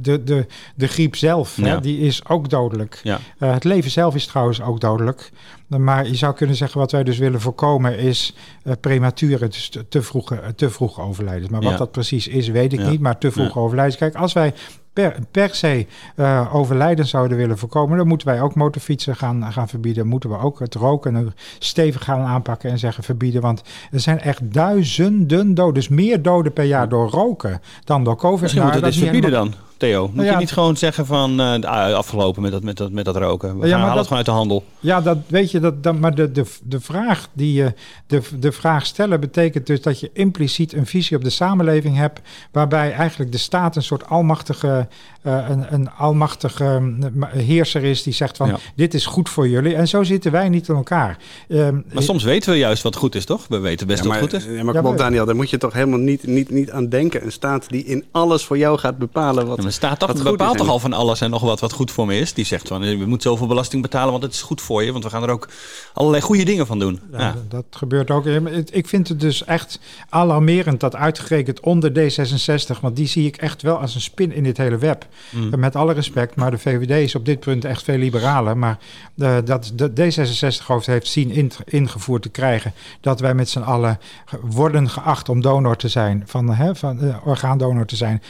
[0.00, 1.64] De, de, de griep zelf, Ja.
[1.64, 3.00] hè, die is ook dodelijk.
[3.02, 3.18] Ja.
[3.38, 5.30] Het leven zelf is trouwens ook dodelijk.
[5.66, 9.88] Maar je zou kunnen zeggen, wat wij dus willen voorkomen is eh, premature, dus te,
[9.88, 11.50] te vroege, te vroeg overlijden.
[11.50, 11.76] Maar wat Ja.
[11.78, 12.90] dat precies is, weet ik Ja.
[12.90, 13.00] niet.
[13.00, 13.60] Maar te vroeg Ja.
[13.60, 13.98] overlijden.
[13.98, 14.54] Kijk, als wij
[15.02, 19.68] per, per se eh, overlijden zouden willen voorkomen, dan moeten wij ook motorfietsen gaan, gaan
[19.68, 20.06] verbieden.
[20.06, 21.22] Moeten we ook het roken eh,
[21.58, 23.40] stevig gaan aanpakken en zeggen verbieden.
[23.40, 25.74] Want er zijn echt duizenden doden.
[25.74, 28.40] Dus meer doden per jaar door roken dan door COVID.
[28.40, 30.10] Misschien Nou, moeten we dat dit is niet verbieden dan, Theo.
[30.14, 33.04] Moet ja, je niet gewoon zeggen van eh, ah, afgelopen met dat, met, dat, met
[33.04, 33.58] dat roken.
[33.58, 34.64] We Ja, gaan halen dat- het gewoon uit de handel.
[34.80, 37.72] Ja, dat weet je, dat, dat, maar de, de, de vraag die je,
[38.06, 42.20] de, de vraag stellen betekent dus dat je impliciet een visie op de samenleving hebt,
[42.52, 44.88] waarbij eigenlijk de staat een soort almachtige,
[45.22, 48.56] eh, een, een almachtige mm, heerser is die zegt van Ja.
[48.74, 49.74] dit is goed voor jullie.
[49.74, 51.16] En zo zitten wij niet in elkaar.
[51.48, 53.46] Ehm, Maar soms weten we juist wat goed is, toch?
[53.48, 54.44] We weten best Ja, wat goed is.
[54.44, 56.70] ja, maar Ja, kom op, maar- Daniel, daar moet je toch helemaal niet, niet, niet
[56.70, 57.24] aan denken.
[57.24, 60.60] Een staat die in alles voor jou gaat bepalen wat, Maar staat goed bepaalt is.
[60.60, 62.32] toch al van alles en nog wat wat goed voor me is.
[62.34, 64.92] Die zegt van, eh, we moeten zoveel belasting betalen, want het is goed voor je.
[64.92, 65.48] Want we gaan er ook
[65.94, 67.00] allerlei goede dingen van doen.
[67.12, 68.26] Ja, Dat gebeurt ook.
[68.70, 73.62] Ik vind het dus echt alarmerend dat uitgerekend onder D66, want die zie ik echt
[73.62, 75.06] wel als een spin in dit hele web.
[75.30, 75.60] Mm.
[75.60, 78.56] Met alle respect, maar de VVD is op dit punt echt veel liberaler.
[78.56, 78.78] Maar
[79.18, 83.98] eh, dat de D66-hoofd heeft zien in- ingevoerd te krijgen dat wij met z'n allen
[84.42, 88.22] worden geacht om donor te zijn, van, hè, van eh, orgaandonor te zijn.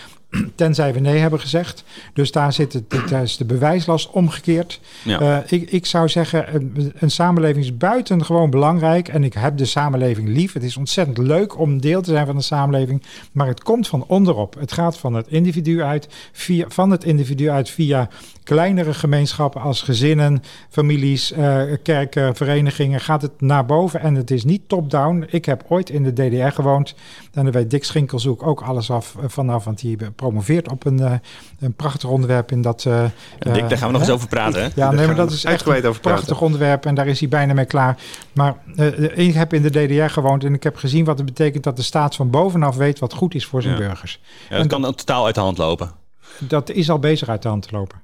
[0.55, 1.85] Tenzij we nee hebben gezegd.
[2.13, 4.81] Dus daar, zit het, daar is de bewijslast omgekeerd.
[5.05, 5.21] Ja.
[5.21, 9.09] Eh, ik, ik zou zeggen, een, een samenleving is buitengewoon belangrijk.
[9.09, 10.53] En ik heb de samenleving lief.
[10.53, 13.03] Het is ontzettend leuk om deel te zijn van de samenleving.
[13.33, 14.55] Maar het komt van onderop.
[14.59, 18.09] Het gaat van het individu uit, via, van het individu uit via
[18.43, 23.01] kleinere gemeenschappen als gezinnen, families, eh, kerken, verenigingen.
[23.01, 25.27] Gaat het naar boven en het is niet top-down.
[25.31, 26.95] Ik heb ooit in de DDR gewoond.
[27.33, 29.65] En daar weet Dick Schinkelzoek ook alles af eh, vanaf.
[29.65, 31.13] Want die promoveert op een, eh,
[31.61, 32.85] een prachtig onderwerp in dat...
[32.85, 33.05] eh,
[33.39, 34.07] Dick, daar gaan we nog hè?
[34.07, 34.63] eens over praten.
[34.63, 34.69] Hè?
[34.75, 36.01] Ja, nee, maar dat is echt een over praten.
[36.01, 37.97] prachtig onderwerp en daar is hij bijna mee klaar.
[38.33, 41.65] Maar eh, ik heb in de DDR gewoond en ik heb gezien wat het betekent
[41.65, 43.81] dat de staat van bovenaf weet wat goed is voor zijn Ja.
[43.81, 44.21] burgers.
[44.51, 45.91] Ja, dat kan totaal uit de hand lopen.
[46.39, 47.99] Dat is al bezig uit de hand te lopen.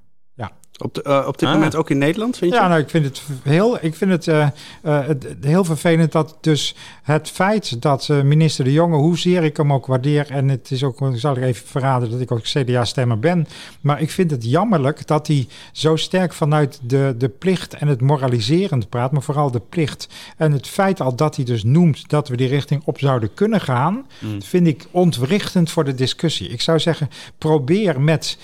[0.83, 1.55] Op, de- eh, op dit Ah.
[1.55, 2.57] moment ook in Nederland, vind je?
[2.59, 4.49] Ja, nou, ik vind het heel, ik vind het, eh,
[4.83, 5.09] eh,
[5.41, 10.31] heel vervelend dat dus het feit dat minister De Jonge, hoezeer ik hem ook waardeer,
[10.31, 13.47] en het is ook, ik zal ik even verraden dat ik ook CDA-stemmer ben,
[13.81, 18.01] maar ik vind het jammerlijk dat hij zo sterk vanuit de, de plicht en het
[18.01, 20.09] moraliserend praat, maar vooral de plicht.
[20.37, 23.61] En het feit al dat hij dus noemt dat we die richting op zouden kunnen
[23.61, 24.43] gaan, Mm.
[24.43, 26.49] vind ik ontwrichtend voor de discussie.
[26.49, 28.39] Ik zou zeggen, probeer met,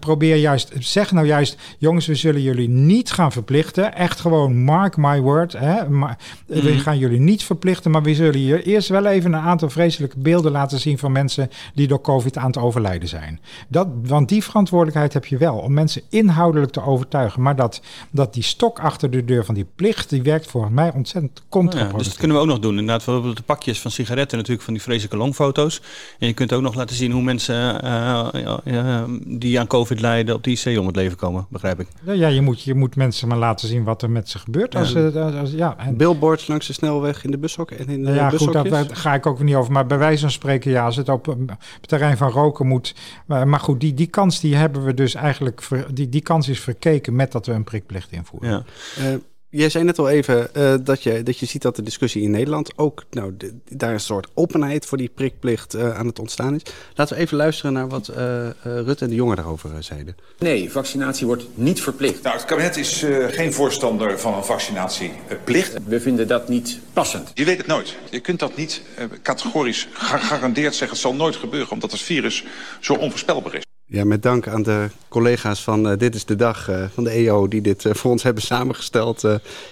[0.00, 1.38] probeer juist, zeg nou juist,
[1.78, 3.94] jongens, we zullen jullie niet gaan verplichten.
[3.94, 5.52] Echt gewoon, mark my word.
[5.52, 5.88] Hè?
[5.88, 6.78] Maar, We Mhm.
[6.78, 10.52] gaan jullie niet verplichten, maar we zullen je eerst wel even een aantal vreselijke beelden
[10.52, 13.40] laten zien van mensen die door COVID aan het overlijden zijn.
[13.68, 17.42] Dat, want die verantwoordelijkheid heb je wel, om mensen inhoudelijk te overtuigen.
[17.42, 20.92] Maar dat, dat die stok achter de deur van die plicht, die werkt volgens mij
[20.94, 21.98] ontzettend Ja, contraproductief.
[21.98, 22.78] dus dat kunnen we ook nog doen.
[22.78, 25.82] Inderdaad, hebben de pakjes van sigaretten natuurlijk van die vreselijke longfoto's.
[26.18, 28.28] En je kunt ook nog laten zien hoe mensen eh,
[28.64, 31.86] ja, die aan COVID lijden op die IC om het leven komen, begrijp ik.
[32.02, 34.74] Ja, je moet, je moet mensen maar laten zien wat er met ze gebeurt.
[34.76, 35.10] Als, Ja.
[35.10, 38.12] ze- als, als- ja, en, Billboards langs de snelweg in de bushokken en in de
[38.12, 39.72] ja, goed, daar ga ik ook niet over.
[39.72, 42.94] Maar bij wijze van spreken, ja, als het op, op het terrein van roken moet.
[43.26, 46.48] Maar, maar goed, die, die kans die hebben we dus eigenlijk, ver- die, die kans
[46.48, 48.50] is verkeken met dat we een prikplicht invoeren.
[48.50, 48.62] Ja.
[49.04, 49.14] Eh,
[49.50, 52.30] jij zei net al even eh, dat, je, dat je ziet dat de discussie in
[52.30, 56.54] Nederland ook, nou, de- daar een soort openheid voor die prikplicht eh, aan het ontstaan
[56.54, 56.62] is.
[56.94, 60.16] Laten we even luisteren naar wat eh eh, Rutte en de jongen daarover zeiden.
[60.38, 62.22] Nee, vaccinatie wordt niet verplicht.
[62.22, 65.76] Nou, het kabinet is eh, geen voorstander van een vaccinatieplicht.
[65.86, 67.30] We vinden dat niet passend.
[67.34, 67.96] Je weet het nooit.
[68.10, 70.88] Je kunt dat niet eh, categorisch gegarandeerd zeggen.
[70.96, 72.44] Het zal nooit gebeuren, omdat het virus
[72.80, 73.62] zo onvoorspelbaar is.
[73.92, 77.10] Ja, met dank aan de collega's van eh, Dit is de Dag eh, van de
[77.10, 77.48] EO...
[77.48, 79.24] die dit eh, voor ons hebben samengesteld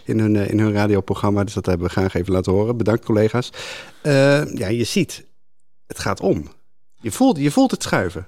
[0.04, 1.44] in, hun, in hun radioprogramma.
[1.44, 2.76] Dus dat hebben we graag even laten horen.
[2.76, 3.52] Bedankt collega's.
[4.02, 5.26] Ja, je ziet,
[5.87, 6.52] het gaat om.
[7.00, 8.26] Je voelt, je voelt het schuiven.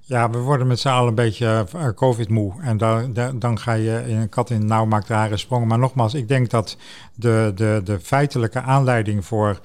[0.00, 2.62] Ja, we worden met z'n allen een beetje covid-moe.
[2.62, 5.68] En dan, dan, ga je in een kat in nauw maakt rare sprongen.
[5.68, 6.76] Maar nogmaals, ik denk dat
[7.14, 9.60] de, de, de feitelijke aanleiding voor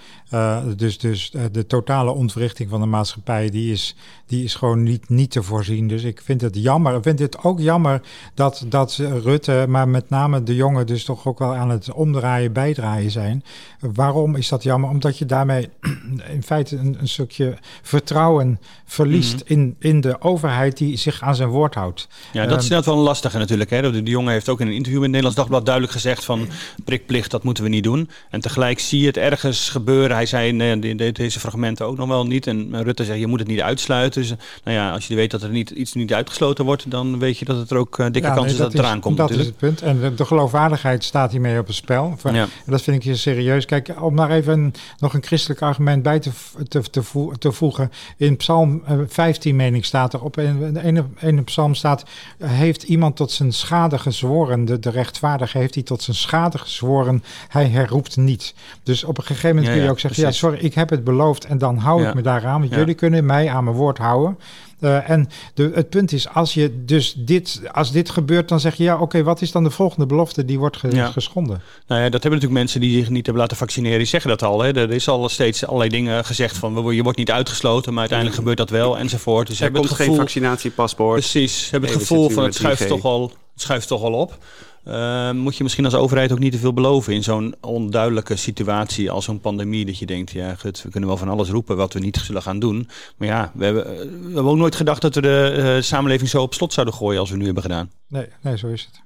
[0.76, 3.96] dus, dus de totale ontwrichting van de maatschappij, die is,
[4.34, 5.88] die is gewoon niet, niet te voorzien.
[5.88, 6.96] Dus ik vind het jammer.
[6.96, 8.02] Ik vind het ook jammer
[8.34, 12.54] dat, dat Rutte, maar met name de jongen, dus toch ook wel aan het omdraaien,
[12.54, 13.44] bijdraaien zijn.
[13.80, 14.90] Waarom is dat jammer?
[14.90, 15.70] Omdat je daarmee
[16.36, 21.50] in feite een, een stukje vertrouwen verliest in, in de overheid die zich aan zijn
[21.50, 22.08] woord houdt.
[22.32, 23.70] Ja, dat is net wel een lastige natuurlijk.
[23.70, 23.82] Hè.
[23.82, 26.48] De, de jongen heeft ook in een interview in het Nederlands Dagblad duidelijk gezegd van
[26.84, 28.10] prikplicht, dat moeten we niet doen.
[28.30, 30.16] En tegelijk zie je het ergens gebeuren.
[30.16, 32.48] Hij zei in deze fragmenten ook nog wel niet.
[32.48, 34.23] En Rutte zegt, je moet het niet uitsluiten.
[34.30, 37.38] Dus nou ja, als je weet dat er niet, iets niet uitgesloten wordt, dan weet
[37.38, 39.18] je dat het er ook uh, dikke kans is dat, het eraan komt.
[39.18, 39.82] Dat is het punt.
[39.82, 42.18] En de, de geloofwaardigheid staat hiermee op het spel.
[42.24, 42.32] Ja.
[42.42, 43.66] En dat vind ik je serieus.
[43.66, 46.30] Kijk, om maar even nog een christelijk argument bij te,
[46.68, 47.02] te, te,
[47.40, 47.92] te voegen.
[48.18, 52.04] In Psalm 15 mening staat er op een, een, een psalm staat,
[52.44, 57.24] heeft iemand tot zijn schade gezworen, de, de rechtvaardige heeft hij tot zijn schade gezworen,
[57.48, 58.54] hij herroept niet.
[58.84, 61.46] Dus op een gegeven moment kun je ook zeggen, ja sorry, ik heb het beloofd
[61.46, 64.38] en dan hou ik me daaraan, want jullie kunnen mij aan mijn woord houden.
[64.80, 68.76] Uh, en de, het punt is, als, je dus dit, als dit gebeurt, dan zeg
[68.76, 70.78] je ja, oké, wat is dan de volgende belofte die wordt
[71.12, 71.62] geschonden?
[71.88, 74.44] Nou ja, dat hebben natuurlijk mensen die zich niet hebben laten vaccineren, die zeggen dat
[74.44, 74.62] al.
[74.62, 74.76] Hè.
[74.76, 78.58] Er is al steeds allerlei dingen gezegd van je wordt niet uitgesloten, maar uiteindelijk gebeurt
[78.58, 79.48] dat wel enzovoort.
[79.48, 81.20] Dus er komt het gevoel, geen vaccinatiepaspoort.
[81.20, 84.38] Precies, hebben het gevoel van het schuift, toch al, het schuift toch al op.
[84.88, 89.12] Uh, moet je misschien als overheid ook niet te veel beloven in zo'n onduidelijke situatie
[89.12, 89.86] als zo'n pandemie.
[89.86, 92.42] Dat je denkt, ja, gut, we kunnen wel van alles roepen wat we niet zullen
[92.42, 92.90] gaan doen.
[93.18, 96.42] Maar ja, we hebben, we hebben ook nooit gedacht dat we de uh, samenleving zo
[96.42, 97.92] op slot zouden gooien als we nu hebben gedaan.
[98.08, 99.02] Nee, nee zo is het.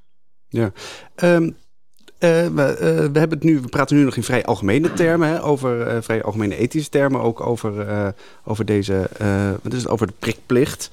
[0.50, 0.72] Ja.
[1.36, 1.50] Um, uh,
[2.20, 6.04] we, we, hebben het nu, we praten nu nog in vrij algemene termen, hè, over
[6.04, 8.14] vrij algemene ethische termen, ook over,
[8.44, 9.10] over deze,
[9.62, 10.90] wat is het, over de prikplicht.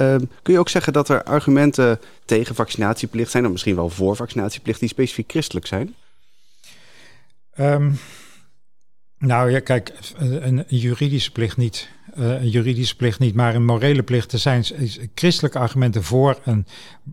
[0.00, 4.16] Um, kun je ook zeggen dat er argumenten tegen vaccinatieplicht zijn, of misschien wel voor
[4.16, 5.94] vaccinatieplicht, die specifiek christelijk zijn?
[7.58, 7.98] Um,
[9.18, 11.88] nou ja, kijk, een juridische plicht niet.
[12.18, 14.32] Uh, een juridische plicht niet, maar een morele plicht.
[14.32, 14.64] Er zijn
[15.14, 16.66] christelijke argumenten voor een,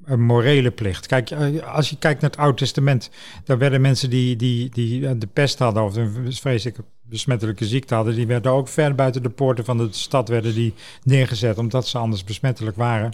[0.06, 1.08] een, morele plicht.
[1.08, 3.10] Kijk, eh, als je kijkt naar het Oude Testament,
[3.44, 7.96] dan werden mensen die, die, die eh, de pest hadden of een vreselijke besmettelijke ziekte
[7.96, 11.88] hadden, die werden ook ver buiten de poorten van de stad werden die neergezet, omdat
[11.88, 13.14] ze anders besmettelijk waren.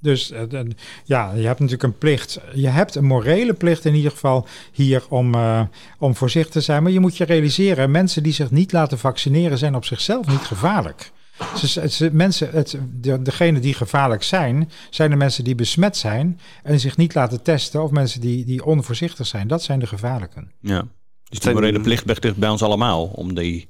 [0.00, 0.60] Dus uh,
[1.04, 2.40] ja, je hebt natuurlijk een plicht.
[2.54, 5.62] Je hebt een morele plicht in ieder geval hier om, uh,
[5.98, 6.82] om voorzichtig te zijn.
[6.82, 10.38] Maar je moet je realiseren, mensen die zich niet laten vaccineren zijn op zichzelf niet
[10.38, 11.10] gevaarlijk.
[11.56, 16.40] Ze, ze, mensen, het, de, degene die gevaarlijk zijn, zijn de mensen die besmet zijn
[16.62, 17.82] en zich niet laten testen.
[17.82, 19.48] Of mensen die, die onvoorzichtig zijn.
[19.48, 20.52] Dat zijn de gevaarlijken.
[20.60, 20.86] Ja,
[21.28, 23.68] dus die morele plicht ligt bij ons allemaal om die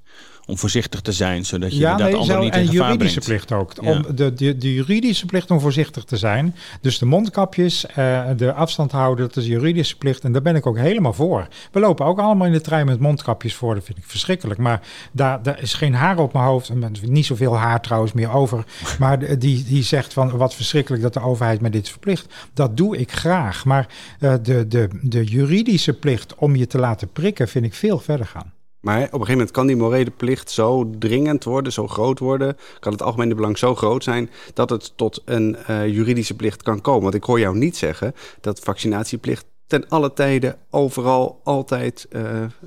[0.51, 3.73] om voorzichtig te zijn, zodat je ja, inderdaad nee, anderen niet en juridische plicht ook.
[3.83, 6.55] Om de, de, de, juridische plicht om voorzichtig te zijn.
[6.81, 10.25] Dus de mondkapjes, uh, de afstand houden, dat is juridische plicht.
[10.25, 11.49] En daar ben ik ook helemaal voor.
[11.73, 13.75] We lopen ook allemaal in de trein met mondkapjes voor.
[13.75, 14.61] Dat vind ik verschrikkelijk.
[14.61, 14.81] Maar
[15.13, 16.71] daar, daar is geen haar op mijn hoofd.
[17.03, 18.65] Niet zoveel haar trouwens meer over.
[18.99, 22.35] Maar die, die zegt van wat verschrikkelijk dat de overheid mij dit verplicht.
[22.55, 23.65] Dat doe ik graag.
[23.65, 23.87] Maar
[24.21, 28.27] uh, de, de, de juridische plicht om je te laten prikken vind ik veel verder
[28.27, 28.53] gaan.
[28.81, 32.57] Maar op een gegeven moment kan die morele plicht zo dringend worden, zo groot worden,
[32.81, 36.81] kan het algemene belang zo groot zijn dat het tot een uh, juridische plicht kan
[36.81, 37.03] komen.
[37.03, 42.23] Want ik hoor jou niet zeggen dat vaccinatieplicht ten alle tijden, overal, altijd uh,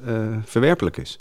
[0.07, 1.19] uh, verwerpelijk is.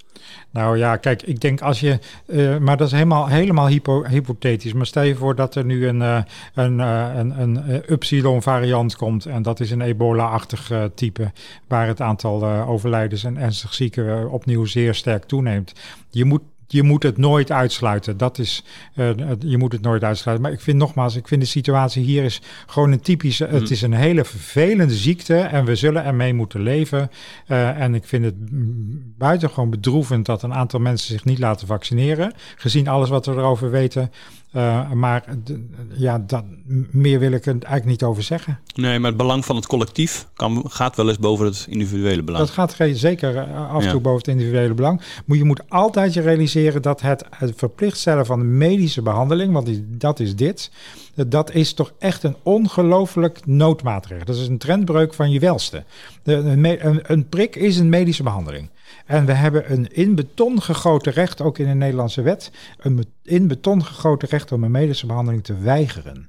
[0.50, 4.72] Nou ja, kijk, ik denk als je, uh, maar dat is helemaal, helemaal hypo, hypothetisch.
[4.72, 6.00] Maar stel je voor dat er nu een,
[6.54, 11.32] een, een, een Upsilon-variant komt en dat is een ebola-achtig type,
[11.68, 15.72] waar het aantal overlijdens en ernstig zieken opnieuw zeer sterk toeneemt.
[16.10, 18.16] Je moet je moet het nooit uitsluiten.
[18.16, 20.46] Dat is, uh, je moet het nooit uitsluiten.
[20.46, 23.46] Maar ik vind nogmaals, ik vind de situatie hier is gewoon een typische.
[23.46, 23.70] Het mm.
[23.70, 27.10] is een hele vervelende ziekte en we zullen ermee moeten leven.
[27.48, 28.34] Uh, en ik vind het
[29.18, 32.32] buitengewoon bedroevend dat een aantal mensen zich niet laten vaccineren.
[32.56, 34.10] Gezien alles wat we erover weten.
[34.56, 35.24] Uh, maar
[35.92, 36.44] ja, dat,
[36.90, 38.58] meer wil ik er eigenlijk niet over zeggen.
[38.74, 42.44] Nee, maar het belang van het collectief kan, gaat wel eens boven het individuele belang.
[42.44, 45.02] Dat gaat zeker eh, af en toe boven het individuele belang.
[45.26, 49.52] Maar je moet altijd je realiseren dat het, het verplicht stellen van de medische behandeling,
[49.52, 50.70] want die, dat is dit,
[51.14, 54.24] dat is toch echt een ongelooflijk noodmaatregel.
[54.24, 55.84] Dat is een trendbreuk van je welste.
[56.22, 58.68] De, een, een prik is een medische behandeling.
[59.06, 63.48] En we hebben een in beton gegoten recht, ook in de Nederlandse wet, een in
[63.48, 66.28] beton gegoten recht om een medische behandeling te weigeren.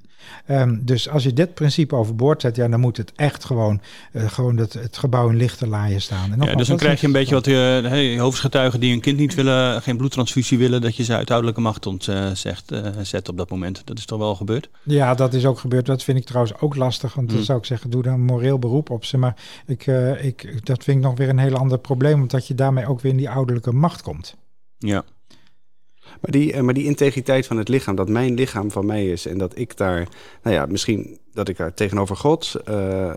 [0.50, 3.80] Um, dus als je dit principe overboord zet, ja, dan moet het echt gewoon,
[4.12, 6.32] uh, gewoon het, het gebouw in lichte laaien staan.
[6.32, 9.00] En ja, dus dan krijg je een beetje wat je uh, hey, hoofdgetuigen die een
[9.00, 13.36] kind niet willen, geen bloedtransfusie willen, dat je ze uithoudelijke macht ontzegt, uh, zet op
[13.36, 13.82] dat moment.
[13.84, 14.68] Dat is toch wel gebeurd?
[14.82, 15.86] Ja, dat is ook gebeurd.
[15.86, 17.14] Dat vind ik trouwens ook lastig.
[17.14, 17.44] Want dan mm.
[17.44, 19.18] zou ik zeggen, doe dan een moreel beroep op ze.
[19.18, 19.86] Maar ik,
[20.20, 23.12] ik, dat vind ik nog weer een heel ander probleem, omdat je daarmee ook weer
[23.12, 24.36] in die ouderlijke macht komt.
[24.78, 25.04] Ja.
[26.24, 29.26] Maar die, eh, maar die integriteit van het lichaam, dat mijn lichaam van mij is
[29.26, 30.08] en dat ik daar,
[30.42, 33.14] nou ja, misschien dat ik daar tegenover God, uh, uh,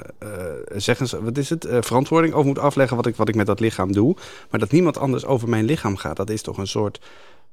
[0.76, 3.60] zeggen wat is het, uh, verantwoording over moet afleggen wat ik, wat ik met dat
[3.60, 4.16] lichaam doe.
[4.50, 7.00] Maar dat niemand anders over mijn lichaam gaat, dat is toch een soort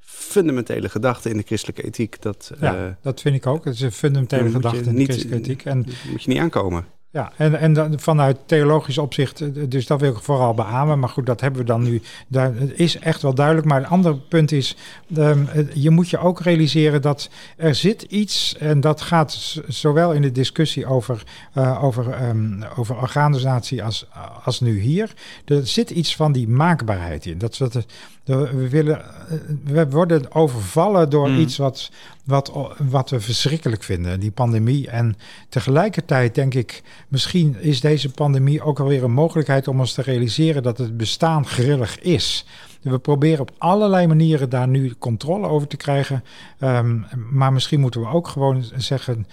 [0.01, 2.23] fundamentele gedachte in de christelijke ethiek.
[2.23, 3.65] Dat, Ja, eh, dat vind ik ook.
[3.65, 5.65] Het is een fundamentele gedachte in de christelijke ethiek.
[5.65, 5.77] En
[6.11, 6.87] moet je niet aankomen.
[7.15, 10.99] Ja, en, en vanuit theologisch opzicht, eh, dus dat wil ik vooral beamen.
[10.99, 12.03] Maar goed, dat hebben we dan nu.
[12.33, 13.67] Het is echt wel duidelijk.
[13.67, 14.77] Maar het andere punt is,
[15.17, 20.13] ehm, eh, je moet je ook realiseren dat er zit iets, en dat gaat zowel
[20.13, 21.23] in de discussie over,
[21.53, 24.07] eh, over, ehm, over organisatie als,
[24.45, 25.13] als nu hier.
[25.45, 27.39] Er zit iets van die maakbaarheid in.
[27.39, 27.85] Dat, de-
[28.25, 31.39] we, willen, eh, we worden overvallen door Mm.
[31.39, 31.91] iets wat,
[32.25, 34.89] wat, wat we verschrikkelijk vinden, die pandemie.
[34.89, 35.17] En
[35.49, 40.63] tegelijkertijd denk ik, misschien is deze pandemie ook alweer een mogelijkheid om ons te realiseren
[40.63, 42.47] dat het bestaan grillig is.
[42.83, 46.25] We proberen op allerlei manieren daar nu controle over te krijgen.
[46.59, 49.27] Ehm, maar misschien moeten we ook gewoon zeggen,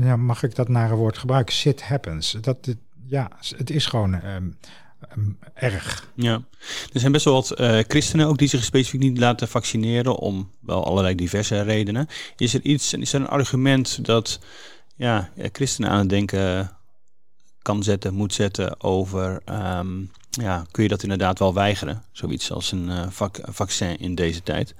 [0.00, 1.54] ja, mag ik dat nare woord gebruiken?
[1.54, 2.36] Shit happens.
[2.40, 2.74] Dat,
[3.06, 4.44] ja, het is gewoon ehm,
[5.54, 6.10] erg.
[6.14, 6.42] Ja,
[6.92, 10.50] er zijn best wel wat eh, christenen ook die zich specifiek niet laten vaccineren om
[10.60, 12.08] wel allerlei diverse redenen.
[12.36, 14.40] Is er iets, is er een argument dat
[14.96, 16.70] ja, eh, christenen aan het denken
[17.62, 22.02] kan zetten, moet zetten over, ehm, ja, kun je dat inderdaad wel weigeren?
[22.12, 24.74] Zoiets als een eh, vac- vaccin in deze tijd.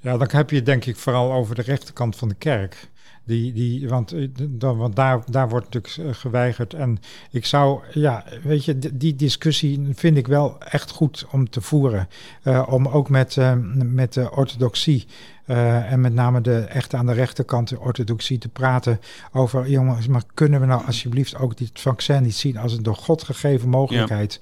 [0.00, 2.88] Ja, dan heb je het denk ik vooral over de rechterkant van de kerk.
[3.24, 6.74] Die, die, want eh, dan, want daar, daar wordt natuurlijk eh, geweigerd.
[6.74, 6.98] En
[7.30, 12.08] ik zou, ja, weet je, die, discussie vind ik wel echt goed om te voeren.
[12.42, 13.36] Eh, om ook met,
[13.74, 15.06] met de orthodoxie.
[15.46, 19.00] en met name de echt aan de rechterkant de orthodoxie te praten
[19.32, 22.96] over, jongens, maar kunnen we nou alsjeblieft ook dit vaccin niet zien als een door
[22.96, 24.40] God gegeven mogelijkheid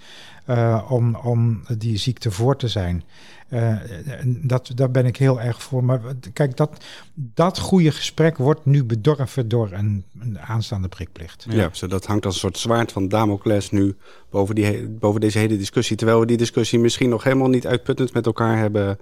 [0.51, 3.05] eh, om, om die ziekte voor te zijn?
[3.49, 3.77] Eh,
[4.25, 5.85] dat, daar ben ik heel erg voor.
[5.85, 6.01] Maar
[6.33, 6.85] kijk, dat,
[7.15, 11.47] dat goede gesprek wordt nu bedorven door een, een aanstaande prikplicht.
[11.49, 11.69] Ja.
[11.73, 13.97] zo dat hangt als een soort zwaard van Damocles nu
[14.31, 15.97] boven, die, boven deze hele discussie.
[15.97, 18.99] Terwijl we die discussie misschien nog helemaal niet uitputtend met elkaar hebben,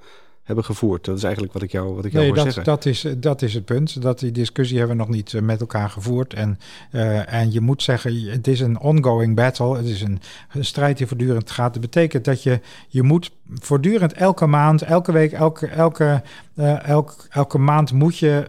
[0.49, 1.05] hebben gevoerd.
[1.05, 2.65] Dat is eigenlijk wat ik jou, wat ik jou Nee, hoor dat, zeggen.
[2.65, 4.03] dat, is, dat is het punt.
[4.03, 6.35] Dat die discussie hebben we nog niet eh, met elkaar gevoerd.
[6.35, 6.59] En,
[6.91, 9.77] eh, en je moet zeggen, het is een ongoing battle.
[9.77, 10.21] Het is een,
[10.53, 11.73] een strijd die voortdurend gaat.
[11.73, 16.23] Dat betekent dat je, je moet voortdurend elke maand, elke week, elke, elke,
[16.55, 18.47] eh, elk, elke maand moet je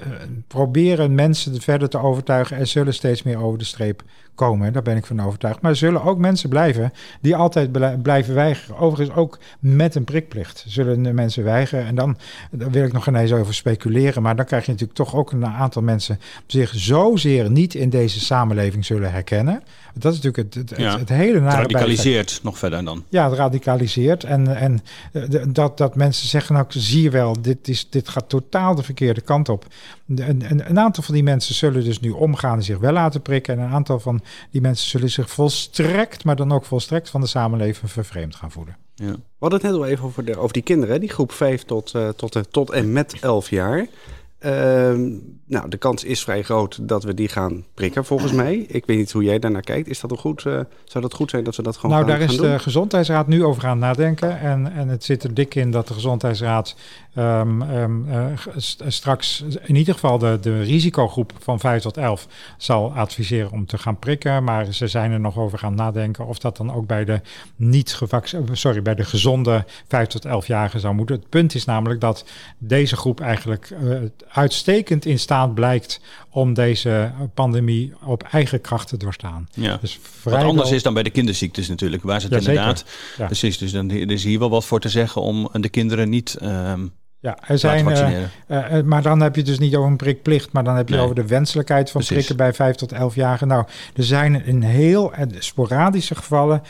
[0.48, 2.58] proberen mensen verder te overtuigen.
[2.58, 4.04] Er zullen steeds meer over de streep
[4.40, 4.74] komen.
[4.74, 5.62] Daar ben ik van overtuigd.
[5.62, 8.78] Maar er zullen ook mensen blijven die altijd blij- blijven weigeren.
[8.78, 11.86] Overigens ook met een prikplicht zullen de mensen weigeren.
[11.86, 12.18] En dan,
[12.52, 14.22] daar wil ik nog ineens over speculeren.
[14.22, 18.20] Maar dan krijg je natuurlijk toch ook een aantal mensen zich zozeer niet in deze
[18.20, 19.64] samenleving zullen herkennen.
[19.94, 20.90] Dat is natuurlijk het, het, Ja.
[20.92, 21.72] het, het hele nare bijeffect.
[21.72, 23.04] Radicaliseert nog verder dan.
[23.10, 24.24] Ja, het radicaliseert.
[24.24, 24.80] En, en
[25.14, 28.84] eh, dat, dat mensen zeggen, nou zie je wel, dit, is, dit gaat totaal de
[28.84, 29.66] verkeerde kant op.
[30.08, 33.22] Een, een, een aantal van die mensen zullen dus nu omgaan en zich wel laten
[33.22, 33.58] prikken.
[33.58, 34.22] En een aantal van
[34.52, 38.78] die mensen zullen zich volstrekt, maar dan ook volstrekt van de samenleving vervreemd gaan voelen.
[38.96, 39.12] Ja.
[39.12, 41.96] We hadden het net al even over, de, over die kinderen, die groep 5 tot,
[41.96, 43.88] eh, tot, tot en met 11 jaar.
[44.40, 45.10] Ehm,
[45.46, 48.56] nou, de kans is vrij groot dat we die gaan prikken, volgens mij.
[48.56, 49.88] Ik weet niet hoe jij daarnaar kijkt.
[49.88, 52.20] Is dat een goed, eh, zou dat goed zijn dat we dat gewoon nou, gaan,
[52.20, 54.40] daar is gaan de Gezondheidsraad nu over aan het nadenken.
[54.40, 56.76] En, en het zit er dik in dat de Gezondheidsraad
[57.14, 58.26] ehm, ehm, eh,
[58.56, 63.66] st- straks in ieder geval de, de risicogroep van 5 tot 11 zal adviseren om
[63.66, 64.44] te gaan prikken.
[64.44, 67.22] Maar ze zijn er nog over gaan nadenken of dat dan ook bij de
[67.56, 71.16] niet gevaccineerde, sorry, bij de gezonde 5 tot 11-jarigen zou moeten.
[71.16, 72.26] Het punt is namelijk dat
[72.58, 73.98] deze groep eigenlijk eh,
[74.32, 79.50] uitstekend in staat blijkt om deze pandemie op eigen kracht te doorstaan.
[79.54, 79.78] Ja.
[79.82, 82.86] Dus Wat anders is dan bij de kinderziektes natuurlijk, waar ze het Ja, inderdaad...
[83.18, 83.26] Ja.
[83.26, 86.36] Precies, dus dan er is hier wel wat voor te zeggen om de kinderen niet
[86.36, 86.86] ehm
[87.22, 87.88] Ja, er zijn,
[88.48, 91.04] eh, maar dan heb je dus niet over een prikplicht, maar dan heb je Nee.
[91.04, 92.16] over de wenselijkheid van Precies.
[92.26, 93.48] prikken bij 5 tot 11 jarigen.
[93.48, 96.62] Nou, er zijn in heel sporadische gevallen,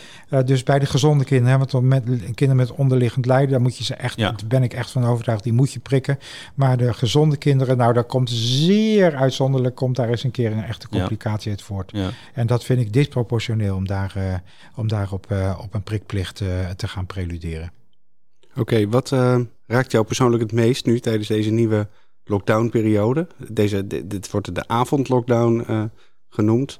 [0.46, 2.04] dus bij de gezonde kinderen, hè, want met
[2.36, 4.32] kinderen met onderliggend lijden, daar moet je ze echt, Ja.
[4.32, 6.20] daar ben ik echt van overtuigd, die moet je prikken.
[6.54, 10.64] Maar de gezonde kinderen, nou, daar komt zeer uitzonderlijk, komt daar eens een keer een
[10.64, 10.98] echte Ja.
[11.00, 11.92] complicatie uit voort.
[11.94, 12.10] Ja.
[12.34, 14.14] En dat vind ik disproportioneel om daar,
[14.76, 15.28] om daar op,
[15.62, 16.36] op een prikplicht
[16.76, 17.72] te gaan preluderen.
[18.60, 21.88] Oké, wat eh, raakt jou persoonlijk het meest nu tijdens deze nieuwe
[22.24, 23.28] lockdownperiode?
[23.48, 25.84] Deze, dit, wordt de avondlockdown eh,
[26.30, 26.78] genoemd.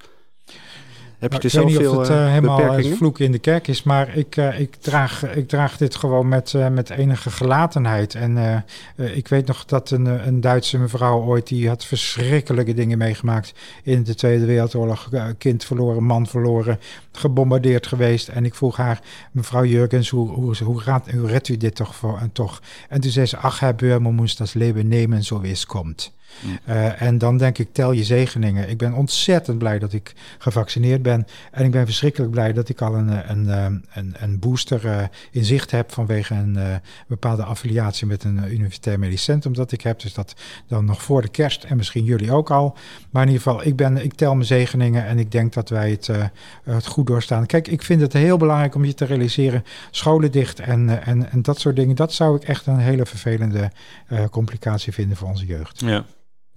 [1.20, 2.98] Heb je Nou, er ik weet niet veel of het eh, eh, helemaal het beperkingen?
[2.98, 6.54] vloek in de kerk is, maar ik, eh, ik, draag, ik draag dit gewoon met,
[6.54, 8.16] eh, met enige gelatenheid.
[8.16, 8.56] En eh,
[8.96, 12.98] eh, ik weet nog dat een, eh, een Duitse mevrouw ooit, die had verschrikkelijke dingen
[12.98, 13.54] meegemaakt
[13.84, 15.08] in de Tweede Wereldoorlog.
[15.12, 16.80] Eh, kind verloren, man verloren,
[17.12, 18.28] gebombardeerd geweest.
[18.28, 19.00] En ik vroeg haar,
[19.32, 22.62] mevrouw Jurgens, hoe, hoe, hoe, gaat, hoe redt u dit toch, voor, en toch?
[22.90, 26.18] En toen zei ze, ach, Herr Böhmer moest dat leven nemen zo wie het komt.
[26.70, 28.70] Uh, en dan denk ik, tel je zegeningen.
[28.70, 31.26] Ik ben ontzettend blij dat ik gevaccineerd ben.
[31.52, 33.48] En ik ben verschrikkelijk blij dat ik al een, een,
[33.94, 39.54] een, een booster in zicht heb vanwege een bepaalde affiliatie met een universitair medisch centrum
[39.54, 40.00] dat ik heb.
[40.00, 40.36] Dus dat
[40.68, 42.78] dan nog voor de kerst en misschien jullie ook al.
[43.10, 45.92] Maar in ieder geval, ik, ben, ik tel mijn zegeningen en ik denk dat wij
[45.92, 46.10] het,
[46.64, 47.46] het goed doorstaan.
[47.46, 51.42] Kijk, ik vind het heel belangrijk om je te realiseren, scholen dicht en, en, en
[51.42, 51.96] dat soort dingen.
[51.96, 53.72] Dat zou ik echt een hele vervelende
[54.32, 55.80] complicatie vinden voor onze jeugd.
[55.80, 56.06] Ja.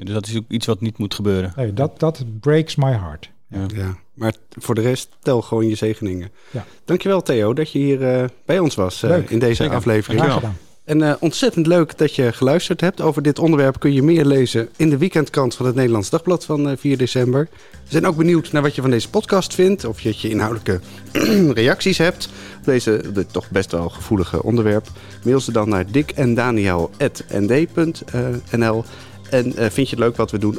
[0.05, 1.53] Dus dat is ook iets wat niet moet gebeuren.
[1.57, 3.31] Nee, dat, dat breaks my heart.
[3.49, 3.67] Ja.
[3.75, 3.97] ja.
[4.15, 6.31] maar voor de rest tel gewoon je zegeningen.
[6.51, 6.65] Ja.
[6.85, 9.77] Dankjewel Theo dat je hier uh, bij ons was uh, in deze Zeker.
[9.77, 10.21] aflevering.
[10.21, 10.57] Graag gedaan.
[10.85, 13.01] En uh, ontzettend leuk dat je geluisterd hebt.
[13.01, 16.79] Over dit onderwerp kun je meer lezen in de weekendkrant van het Nederlands Dagblad van
[16.79, 17.49] 4 december.
[17.71, 19.85] We zijn ook benieuwd naar wat je van deze podcast vindt.
[19.85, 20.81] Of je, je inhoudelijke
[21.63, 22.29] reacties hebt
[22.59, 24.87] op deze dit toch best wel gevoelige onderwerp.
[25.25, 28.85] Mail ze dan naar dikendaniel.nd.nl
[29.33, 30.57] en uh, vind je het leuk wat we doen?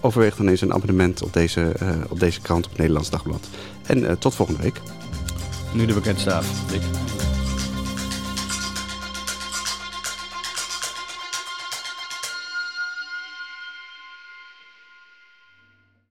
[0.00, 3.48] Overweeg, dan eens een abonnement op deze, uh, op deze krant op Nederlands Dagblad.
[3.86, 4.80] En uh, tot volgende week.
[5.72, 6.70] Nu de bekendste avond.
[6.70, 6.82] Dik.